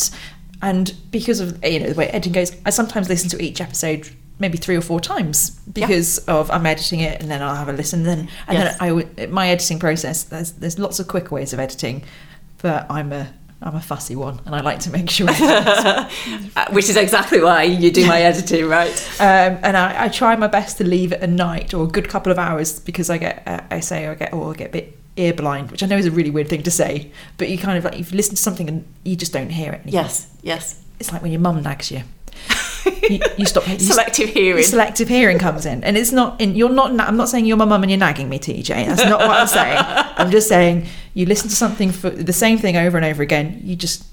and 0.62 0.94
because 1.10 1.40
of 1.40 1.62
you 1.64 1.80
know 1.80 1.88
the 1.90 1.94
way 1.94 2.08
editing 2.08 2.32
goes, 2.32 2.52
I 2.64 2.70
sometimes 2.70 3.08
listen 3.08 3.28
to 3.30 3.42
each 3.42 3.60
episode 3.60 4.08
maybe 4.38 4.56
three 4.58 4.74
or 4.76 4.80
four 4.80 4.98
times 5.00 5.50
because 5.72 6.18
of 6.26 6.50
I'm 6.50 6.66
editing 6.66 7.00
it 7.00 7.20
and 7.20 7.30
then 7.30 7.42
I'll 7.42 7.54
have 7.54 7.68
a 7.68 7.72
listen. 7.72 8.02
Then 8.04 8.28
and 8.48 8.58
Yes. 8.58 8.78
then 8.78 9.06
I 9.20 9.26
my 9.26 9.48
editing 9.50 9.78
process. 9.78 10.24
There's 10.24 10.52
there's 10.52 10.78
lots 10.78 10.98
of 11.00 11.06
quick 11.08 11.30
ways 11.30 11.52
of 11.52 11.60
editing, 11.60 12.02
but 12.62 12.86
I'm 12.90 13.12
a 13.12 13.32
I'm 13.64 13.76
a 13.76 13.80
fussy 13.80 14.16
one, 14.16 14.40
and 14.44 14.56
I 14.56 14.60
like 14.60 14.80
to 14.80 14.90
make 14.90 15.08
sure. 15.10 15.28
Uh, 16.54 16.66
Which 16.72 16.88
is 16.90 16.96
exactly 16.96 17.40
why 17.40 17.62
you 17.62 17.90
do 17.90 18.06
my 18.06 18.20
editing, 18.20 18.66
right? 18.68 18.90
um, 19.20 19.58
and 19.62 19.76
I, 19.76 20.04
I 20.04 20.08
try 20.08 20.36
my 20.36 20.46
best 20.48 20.78
to 20.78 20.84
leave 20.84 21.12
it 21.12 21.22
a 21.22 21.26
night 21.26 21.72
or 21.72 21.84
a 21.84 21.86
good 21.86 22.08
couple 22.08 22.30
of 22.32 22.38
hours 22.38 22.78
because 22.80 23.08
I 23.08 23.18
get, 23.18 23.42
uh, 23.46 23.60
I 23.70 23.80
say, 23.80 24.06
I 24.08 24.14
get, 24.14 24.32
or 24.34 24.50
I 24.50 24.54
get 24.54 24.68
a 24.68 24.72
bit 24.72 24.98
ear 25.16 25.32
blind, 25.34 25.70
which 25.70 25.82
I 25.82 25.86
know 25.86 25.96
is 25.98 26.06
a 26.06 26.10
really 26.10 26.30
weird 26.30 26.48
thing 26.48 26.62
to 26.62 26.70
say, 26.70 27.10
but 27.36 27.48
you 27.50 27.58
kind 27.58 27.76
of 27.78 27.84
like, 27.84 27.98
you've 27.98 28.12
listened 28.12 28.36
to 28.38 28.42
something 28.42 28.68
and 28.68 28.84
you 29.04 29.14
just 29.16 29.32
don't 29.32 29.50
hear 29.50 29.72
it. 29.72 29.82
anymore. 29.82 30.02
Yes, 30.02 30.28
yes. 30.42 30.82
It's 31.00 31.12
like 31.12 31.22
when 31.22 31.32
your 31.32 31.40
mum 31.40 31.62
nags 31.62 31.90
you. 31.90 32.02
You, 33.08 33.20
you 33.36 33.46
stop. 33.46 33.66
You, 33.68 33.78
Selective 33.78 34.28
hearing. 34.30 34.62
Selective 34.64 35.08
hearing 35.08 35.38
comes 35.38 35.66
in, 35.66 35.82
and 35.84 35.96
it's 35.96 36.10
not. 36.12 36.40
In, 36.40 36.54
you're 36.56 36.68
not. 36.68 36.98
I'm 37.00 37.16
not 37.16 37.28
saying 37.28 37.46
you're 37.46 37.56
my 37.56 37.64
mum 37.64 37.82
and 37.82 37.90
you're 37.90 37.98
nagging 37.98 38.28
me, 38.28 38.38
TeeJay. 38.40 38.86
That's 38.86 39.04
not 39.04 39.20
what 39.20 39.30
I'm 39.30 39.46
saying. 39.46 39.76
I'm 40.16 40.30
just 40.30 40.48
saying 40.48 40.86
you 41.14 41.26
listen 41.26 41.48
to 41.48 41.54
something 41.56 41.90
for 41.92 42.10
the 42.10 42.32
same 42.32 42.58
thing 42.58 42.76
over 42.76 42.96
and 42.96 43.04
over 43.04 43.22
again. 43.22 43.60
You 43.64 43.74
just 43.76 44.04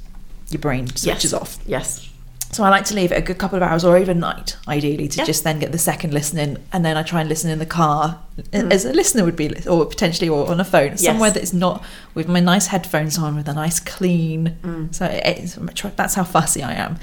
your 0.49 0.59
brain 0.59 0.87
switches 0.87 1.31
Yes. 1.31 1.33
off. 1.33 1.57
Yes. 1.67 2.08
So 2.51 2.63
I 2.63 2.69
like 2.69 2.85
to 2.85 2.95
leave 2.95 3.11
it 3.11 3.17
a 3.17 3.21
good 3.21 3.37
couple 3.37 3.57
of 3.57 3.63
hours 3.63 3.85
or 3.85 3.97
even 3.97 4.19
night, 4.19 4.57
ideally, 4.67 5.07
to 5.07 5.19
Yeah. 5.19 5.25
just 5.25 5.43
then 5.43 5.59
get 5.59 5.71
the 5.71 5.77
second 5.77 6.13
listen 6.13 6.39
in, 6.39 6.57
and 6.73 6.83
then 6.83 6.97
I 6.97 7.03
try 7.03 7.19
and 7.21 7.29
listen 7.29 7.51
in 7.51 7.59
the 7.59 7.65
car, 7.65 8.19
Mm. 8.51 8.71
as 8.73 8.85
a 8.85 8.91
listener 8.93 9.23
would 9.23 9.35
be, 9.35 9.53
or 9.67 9.85
potentially 9.85 10.27
or 10.27 10.49
on 10.49 10.59
a 10.59 10.63
phone, 10.65 10.97
somewhere 10.97 11.29
that's 11.29 11.53
not 11.53 11.83
with 12.15 12.27
my 12.27 12.39
nice 12.39 12.67
headphones 12.67 13.17
on, 13.19 13.35
with 13.35 13.47
a 13.47 13.53
nice 13.53 13.79
clean. 13.79 14.55
Mm. 14.63 14.95
So 14.95 15.05
it's, 15.05 15.57
that's 15.95 16.15
how 16.15 16.23
fussy 16.23 16.63
I 16.63 16.73
am. 16.73 16.97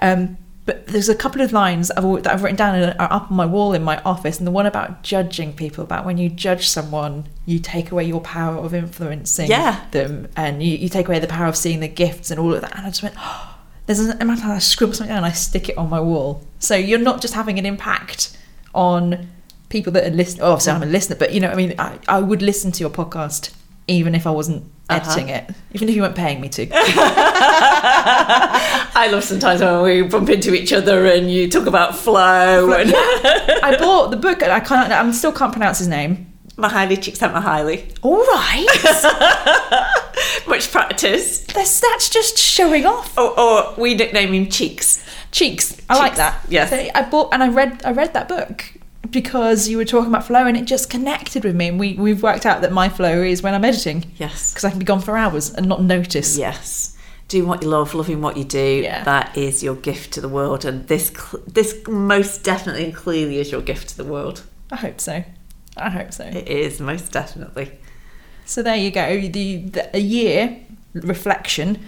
Um, 0.00 0.38
but 0.64 0.86
there's 0.88 1.08
a 1.10 1.14
couple 1.14 1.42
of 1.42 1.52
lines 1.52 1.90
I've, 1.92 2.22
that 2.24 2.32
I've 2.32 2.42
written 2.42 2.56
down 2.56 2.74
and 2.74 2.98
are 2.98 3.12
up 3.12 3.30
on 3.30 3.36
my 3.36 3.46
wall 3.46 3.74
in 3.74 3.84
my 3.84 3.98
office, 4.02 4.38
and 4.38 4.46
the 4.46 4.50
one 4.50 4.64
about 4.66 5.02
judging 5.02 5.52
people, 5.52 5.84
about 5.84 6.06
when 6.06 6.16
you 6.18 6.28
judge 6.30 6.68
someone, 6.68 7.26
you 7.44 7.58
take 7.58 7.92
away 7.92 8.04
your 8.04 8.20
power 8.22 8.56
of 8.56 8.72
influencing 8.74 9.50
Yeah. 9.50 9.80
them, 9.90 10.28
and 10.36 10.62
you, 10.62 10.76
you 10.78 10.88
take 10.88 11.06
away 11.06 11.18
the 11.18 11.26
power 11.28 11.46
of 11.48 11.56
seeing 11.56 11.80
the 11.80 11.86
gifts 11.88 12.30
and 12.30 12.40
all 12.40 12.54
of 12.54 12.62
that. 12.62 12.74
And 12.76 12.86
I 12.86 12.88
just 12.88 13.02
went, 13.02 13.14
there's 13.86 14.00
an 14.00 14.20
amount 14.20 14.38
of 14.40 14.42
time 14.44 14.52
I 14.56 14.58
scribble 14.58 14.94
something 14.94 15.08
down 15.14 15.18
and 15.18 15.26
I 15.26 15.32
stick 15.32 15.68
it 15.68 15.78
on 15.78 15.88
my 15.88 16.00
wall. 16.00 16.42
So 16.58 16.74
you're 16.74 16.98
not 16.98 17.20
just 17.20 17.34
having 17.34 17.58
an 17.58 17.66
impact 17.66 18.36
on 18.74 19.28
people 19.68 19.92
that 19.92 20.04
are 20.06 20.10
listening. 20.14 20.42
Oh, 20.42 20.52
obviously 20.52 20.72
I'm 20.72 20.82
a 20.82 20.86
listener, 20.86 21.16
but 21.16 21.32
you 21.32 21.40
know, 21.40 21.50
I 21.50 21.54
mean, 21.54 21.74
I, 21.78 21.98
I 22.08 22.20
would 22.20 22.42
listen 22.42 22.72
to 22.72 22.80
your 22.80 22.90
podcast 22.90 23.52
even 23.88 24.14
if 24.16 24.26
I 24.26 24.30
wasn't 24.32 24.64
Uh-huh. 24.88 25.00
editing 25.00 25.28
it, 25.28 25.50
even 25.72 25.88
if 25.88 25.94
you 25.94 26.02
weren't 26.02 26.16
paying 26.16 26.40
me 26.40 26.48
to. 26.48 26.66
I 28.98 29.08
love 29.12 29.24
sometimes 29.24 29.60
when 29.60 29.82
we 29.82 30.02
bump 30.02 30.28
into 30.30 30.54
each 30.54 30.72
other 30.72 31.06
and 31.06 31.30
you 31.30 31.48
talk 31.48 31.66
about 31.66 31.96
flow 31.96 32.72
and 32.72 32.92
I 32.94 33.76
bought 33.78 34.10
the 34.10 34.16
book. 34.16 34.42
and 34.42 34.50
I 34.52 34.60
can't. 34.60 34.92
I 34.92 35.10
still 35.12 35.32
can't 35.32 35.52
pronounce 35.52 35.78
his 35.78 35.88
name. 35.88 36.32
Mihaly 36.58 36.96
Csikszentmihalyi. 36.96 37.98
All 38.02 38.16
right, 38.16 38.66
Much 40.46 40.70
practice. 40.72 41.40
that's 41.54 41.80
that's 41.80 42.08
just 42.08 42.38
showing 42.38 42.86
off. 42.86 43.16
Or, 43.18 43.38
or 43.38 43.74
we 43.76 43.94
nickname 43.94 44.32
him 44.32 44.46
Cheeks. 44.48 45.04
Cheeks. 45.32 45.76
I 45.90 45.98
like 45.98 46.16
that. 46.16 46.40
yes. 46.48 46.70
So 46.70 46.76
I 46.94 47.02
bought 47.10 47.32
and 47.34 47.42
I 47.42 47.48
read 47.48 47.82
I 47.84 47.92
read 47.92 48.14
that 48.14 48.28
book 48.28 48.64
because 49.10 49.68
you 49.68 49.76
were 49.76 49.84
talking 49.84 50.08
about 50.08 50.24
flow 50.26 50.46
and 50.46 50.56
it 50.56 50.64
just 50.64 50.88
connected 50.88 51.44
with 51.44 51.54
me. 51.54 51.68
And 51.68 51.78
we 51.78 51.94
we've 51.94 52.22
worked 52.22 52.46
out 52.46 52.62
that 52.62 52.72
my 52.72 52.88
flow 52.88 53.22
is 53.22 53.42
when 53.42 53.52
I'm 53.54 53.64
editing 53.64 54.10
Yes. 54.16 54.52
because 54.52 54.64
I 54.64 54.70
can 54.70 54.78
be 54.78 54.84
gone 54.86 55.00
for 55.00 55.16
hours 55.16 55.52
and 55.52 55.68
not 55.68 55.82
notice. 55.82 56.38
Yes. 56.38 56.96
Doing 57.28 57.48
what 57.48 57.62
you 57.62 57.68
love, 57.68 57.92
loving 57.92 58.22
what 58.22 58.36
you 58.36 58.44
do, 58.44 58.80
Yeah. 58.84 59.02
that 59.04 59.36
is 59.36 59.62
your 59.62 59.74
gift 59.74 60.12
to 60.14 60.20
the 60.20 60.28
world. 60.28 60.64
And 60.64 60.86
this 60.88 61.10
this 61.46 61.74
most 61.86 62.44
definitely 62.44 62.84
and 62.86 62.94
clearly 62.94 63.38
is 63.38 63.50
your 63.52 63.60
gift 63.62 63.88
to 63.90 63.96
the 63.98 64.04
world. 64.04 64.42
I 64.72 64.76
hope 64.76 65.00
so. 65.00 65.22
I 65.76 65.90
hope 65.90 66.12
so. 66.12 66.24
It 66.24 66.48
is, 66.48 66.80
most 66.80 67.12
definitely. 67.12 67.78
So 68.44 68.62
there 68.62 68.76
you 68.76 68.90
go. 68.90 69.20
The, 69.20 69.56
the 69.58 69.96
a 69.96 70.00
year 70.00 70.60
reflection. 70.94 71.84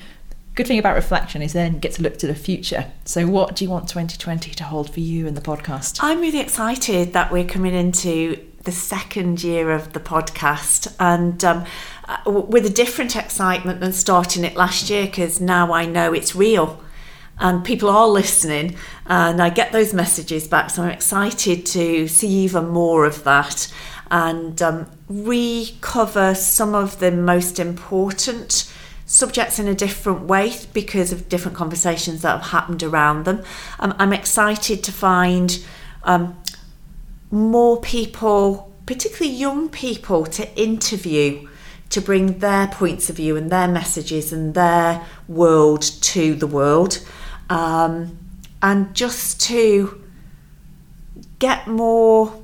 Good 0.55 0.67
thing 0.67 0.79
about 0.79 0.97
reflection 0.97 1.41
is 1.41 1.53
then 1.53 1.75
you 1.75 1.79
get 1.79 1.93
to 1.93 2.03
look 2.03 2.19
to 2.19 2.27
the 2.27 2.35
future. 2.35 2.87
So 3.05 3.27
what 3.27 3.55
do 3.57 3.65
you 3.65 3.71
want 3.71 3.89
2020 3.89 4.51
to 4.53 4.65
hold 4.65 4.93
for 4.93 5.01
you 5.01 5.27
and 5.27 5.37
the 5.37 5.41
podcast? 5.41 5.99
I'm 6.01 6.21
really 6.21 6.41
excited 6.41 7.13
that 7.13 7.31
we're 7.31 7.47
coming 7.47 7.75
into 7.75 8.45
the 8.65 8.73
second 8.73 9.43
year 9.43 9.71
of 9.71 9.93
the 9.93 10.01
podcast 10.01 10.95
and 10.99 11.43
um, 11.45 11.65
uh, 12.07 12.19
with 12.31 12.67
a 12.67 12.71
different 12.71 13.15
excitement 13.17 13.81
than 13.81 13.93
starting 13.93 14.45
it 14.45 14.57
last 14.57 14.91
year 14.91 15.07
because 15.07 15.41
now 15.41 15.73
I 15.73 15.87
know 15.87 16.13
it's 16.13 16.35
real 16.35 16.83
and 17.41 17.65
people 17.65 17.89
are 17.89 18.09
listening 18.09 18.77
and 19.07 19.41
I 19.41 19.51
get 19.51 19.73
those 19.73 19.95
messages 19.95 20.49
back. 20.49 20.71
So 20.71 20.83
I'm 20.83 20.91
excited 20.91 21.67
to 21.67 22.09
see 22.09 22.29
even 22.29 22.69
more 22.69 23.05
of 23.05 23.25
that 23.25 23.73
and 24.11 24.61
um, 24.63 24.91
recover 25.09 26.35
some 26.35 26.75
of 26.75 26.99
the 26.99 27.11
most 27.11 27.59
important 27.59 28.73
subjects 29.07 29.59
in 29.59 29.69
a 29.69 29.75
different 29.75 30.23
way 30.23 30.55
because 30.73 31.13
of 31.13 31.29
different 31.29 31.57
conversations 31.57 32.23
that 32.23 32.39
have 32.39 32.51
happened 32.51 32.83
around 32.83 33.25
them. 33.25 33.43
Um, 33.81 33.95
I'm 33.99 34.13
excited 34.13 34.85
to 34.85 34.93
find 34.93 35.65
um, 36.05 36.37
more 37.31 37.81
people, 37.81 38.75
particularly 38.87 39.37
young 39.37 39.69
people, 39.69 40.27
to 40.27 40.55
interview 40.61 41.49
to 41.91 42.01
bring 42.01 42.39
their 42.41 42.67
points 42.67 43.09
of 43.09 43.17
view 43.17 43.37
and 43.37 43.51
their 43.51 43.69
messages 43.69 44.33
and 44.33 44.55
their 44.55 45.07
world 45.27 45.83
to 45.83 46.35
the 46.35 46.47
world. 46.47 47.01
Um, 47.51 48.19
and 48.61 48.95
just 48.95 49.41
to 49.43 50.05
get 51.39 51.67
more 51.67 52.43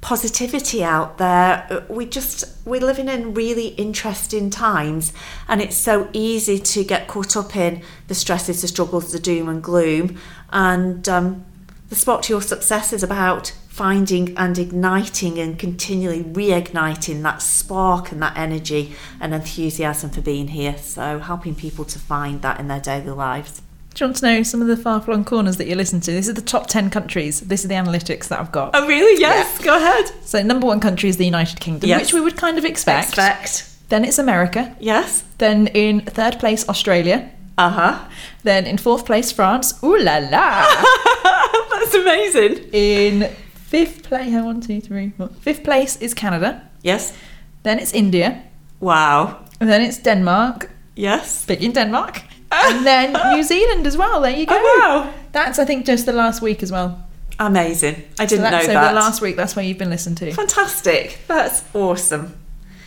positivity 0.00 0.82
out 0.82 1.18
there. 1.18 1.66
Uh, 1.70 1.80
We 1.88 2.06
just 2.06 2.56
we're 2.64 2.80
living 2.80 3.08
in 3.08 3.34
really 3.34 3.68
interesting 3.68 4.50
times, 4.50 5.12
and 5.48 5.60
it's 5.60 5.76
so 5.76 6.08
easy 6.12 6.58
to 6.58 6.84
get 6.84 7.06
caught 7.06 7.36
up 7.36 7.56
in 7.56 7.82
the 8.08 8.14
stresses, 8.14 8.62
the 8.62 8.68
struggles, 8.68 9.12
the 9.12 9.18
doom 9.18 9.48
and 9.48 9.62
gloom. 9.62 10.18
And 10.52 11.08
um, 11.08 11.44
the 11.88 11.96
spark 11.96 12.22
to 12.22 12.32
your 12.32 12.42
success 12.42 12.92
is 12.92 13.02
about 13.02 13.52
finding 13.68 14.36
and 14.36 14.58
igniting 14.58 15.38
and 15.38 15.58
continually 15.58 16.22
reigniting 16.24 17.22
that 17.22 17.40
spark 17.40 18.12
and 18.12 18.20
that 18.20 18.36
energy 18.36 18.94
and 19.20 19.32
enthusiasm 19.32 20.10
for 20.10 20.20
being 20.20 20.48
here. 20.48 20.76
So 20.76 21.18
helping 21.18 21.54
people 21.54 21.84
to 21.86 21.98
find 21.98 22.42
that 22.42 22.60
in 22.60 22.68
their 22.68 22.80
daily 22.80 23.10
lives. 23.10 23.62
Do 23.94 24.04
you 24.04 24.08
want 24.08 24.16
to 24.18 24.26
know 24.26 24.42
some 24.44 24.62
of 24.62 24.68
the 24.68 24.76
far 24.76 25.00
flung 25.02 25.24
corners 25.24 25.56
that 25.56 25.66
you 25.66 25.74
listen 25.74 26.00
to? 26.00 26.12
This 26.12 26.28
is 26.28 26.34
the 26.34 26.40
top 26.42 26.68
10 26.68 26.90
countries. 26.90 27.40
This 27.40 27.62
is 27.62 27.68
the 27.68 27.74
analytics 27.74 28.28
that 28.28 28.38
I've 28.38 28.52
got. 28.52 28.70
Oh, 28.74 28.86
really? 28.86 29.20
Yes. 29.20 29.58
Go 29.58 29.76
ahead. 29.76 30.06
So, 30.24 30.42
number 30.42 30.66
one 30.66 30.78
country 30.80 31.08
is 31.08 31.16
the 31.16 31.24
United 31.24 31.58
Kingdom, 31.60 31.88
Yes. 31.88 32.00
which 32.02 32.12
we 32.14 32.20
would 32.20 32.36
kind 32.36 32.56
of 32.56 32.64
expect. 32.64 33.08
Expect. 33.08 33.68
Then 33.88 34.04
it's 34.04 34.18
America. 34.18 34.74
Yes. 34.78 35.24
Then 35.38 35.66
in 35.68 36.00
third 36.02 36.38
place, 36.38 36.68
Australia. 36.68 37.30
Uh 37.58 37.70
huh. 37.70 38.08
Then 38.44 38.64
in 38.66 38.78
fourth 38.78 39.04
place, 39.04 39.32
France. 39.32 39.74
Ooh 39.82 39.98
la 39.98 40.18
la. 40.18 40.64
That's 41.70 41.94
amazing. 41.94 42.68
in 42.72 43.28
fifth 43.54 44.04
place, 44.04 44.32
one, 44.32 44.60
two, 44.60 44.80
three, 44.80 45.10
four. 45.16 45.28
Fifth 45.40 45.64
place 45.64 45.96
is 46.00 46.14
Canada. 46.14 46.62
Yes. 46.82 47.12
Then 47.64 47.78
it's 47.80 47.92
India. 47.92 48.42
Wow. 48.78 49.44
And 49.60 49.68
then 49.68 49.82
it's 49.82 49.98
Denmark. 49.98 50.70
Yes. 50.94 51.44
Big 51.44 51.62
in 51.62 51.72
Denmark. 51.72 52.22
And 52.52 52.86
then 52.86 53.12
New 53.34 53.42
Zealand 53.42 53.86
as 53.86 53.96
well. 53.96 54.20
There 54.20 54.30
you 54.36 54.46
go. 54.46 54.56
Oh, 54.58 54.78
wow. 54.80 55.14
That's, 55.32 55.58
I 55.58 55.64
think, 55.64 55.86
just 55.86 56.06
the 56.06 56.12
last 56.12 56.42
week 56.42 56.62
as 56.62 56.72
well. 56.72 57.06
Amazing. 57.38 58.02
I 58.18 58.26
didn't 58.26 58.42
that's 58.42 58.66
know 58.66 58.74
that. 58.74 58.88
the 58.88 58.94
last 58.94 59.22
week. 59.22 59.36
That's 59.36 59.56
where 59.56 59.64
you've 59.64 59.78
been 59.78 59.88
listened 59.90 60.18
to. 60.18 60.32
Fantastic. 60.32 61.20
That's 61.26 61.64
awesome. 61.74 62.36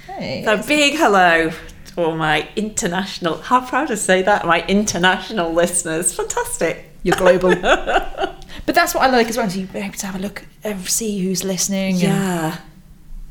Hey. 0.06 0.43
So 0.45 0.62
big 0.62 0.93
hello 0.95 1.49
to 1.49 2.04
all 2.04 2.15
my 2.15 2.47
international, 2.56 3.38
how 3.38 3.65
proud 3.65 3.88
to 3.88 3.97
say 3.97 4.21
that, 4.21 4.45
my 4.45 4.63
international 4.67 5.52
listeners. 5.54 6.13
Fantastic. 6.13 6.86
You're 7.02 7.15
global. 7.17 7.56
but 7.56 8.76
that's 8.76 8.93
what 8.93 9.04
I 9.04 9.10
like 9.10 9.28
as 9.28 9.38
well. 9.38 9.49
So 9.49 9.60
you're 9.60 9.69
able 9.84 9.93
to 9.95 10.06
have 10.06 10.15
a 10.15 10.19
look, 10.19 10.45
and 10.63 10.88
see 10.88 11.19
who's 11.23 11.43
listening, 11.43 11.95
and 11.95 12.04
Yeah. 12.04 12.58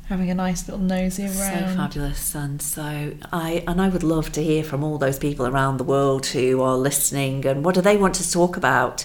Having 0.09 0.31
a 0.31 0.35
nice 0.35 0.69
little 0.69 0.85
nosy 0.85 1.25
around. 1.25 1.35
So 1.71 1.77
fabulous, 1.77 2.35
and 2.35 2.61
so 2.61 3.13
I 3.33 3.65
and 3.67 3.81
I 3.81 3.89
would 3.89 4.03
love 4.03 4.33
to 4.33 4.43
hear 4.43 4.65
from 4.65 4.85
all 4.85 4.99
those 4.99 5.19
people 5.19 5.47
around 5.47 5.79
the 5.79 5.85
world 5.85 6.27
who 6.27 6.61
are 6.63 6.77
listening, 6.77 7.47
and 7.47 7.65
what 7.65 7.75
do 7.75 7.81
they 7.81 7.97
want 7.97 8.15
to 8.17 8.31
talk 8.31 8.57
about. 8.57 9.05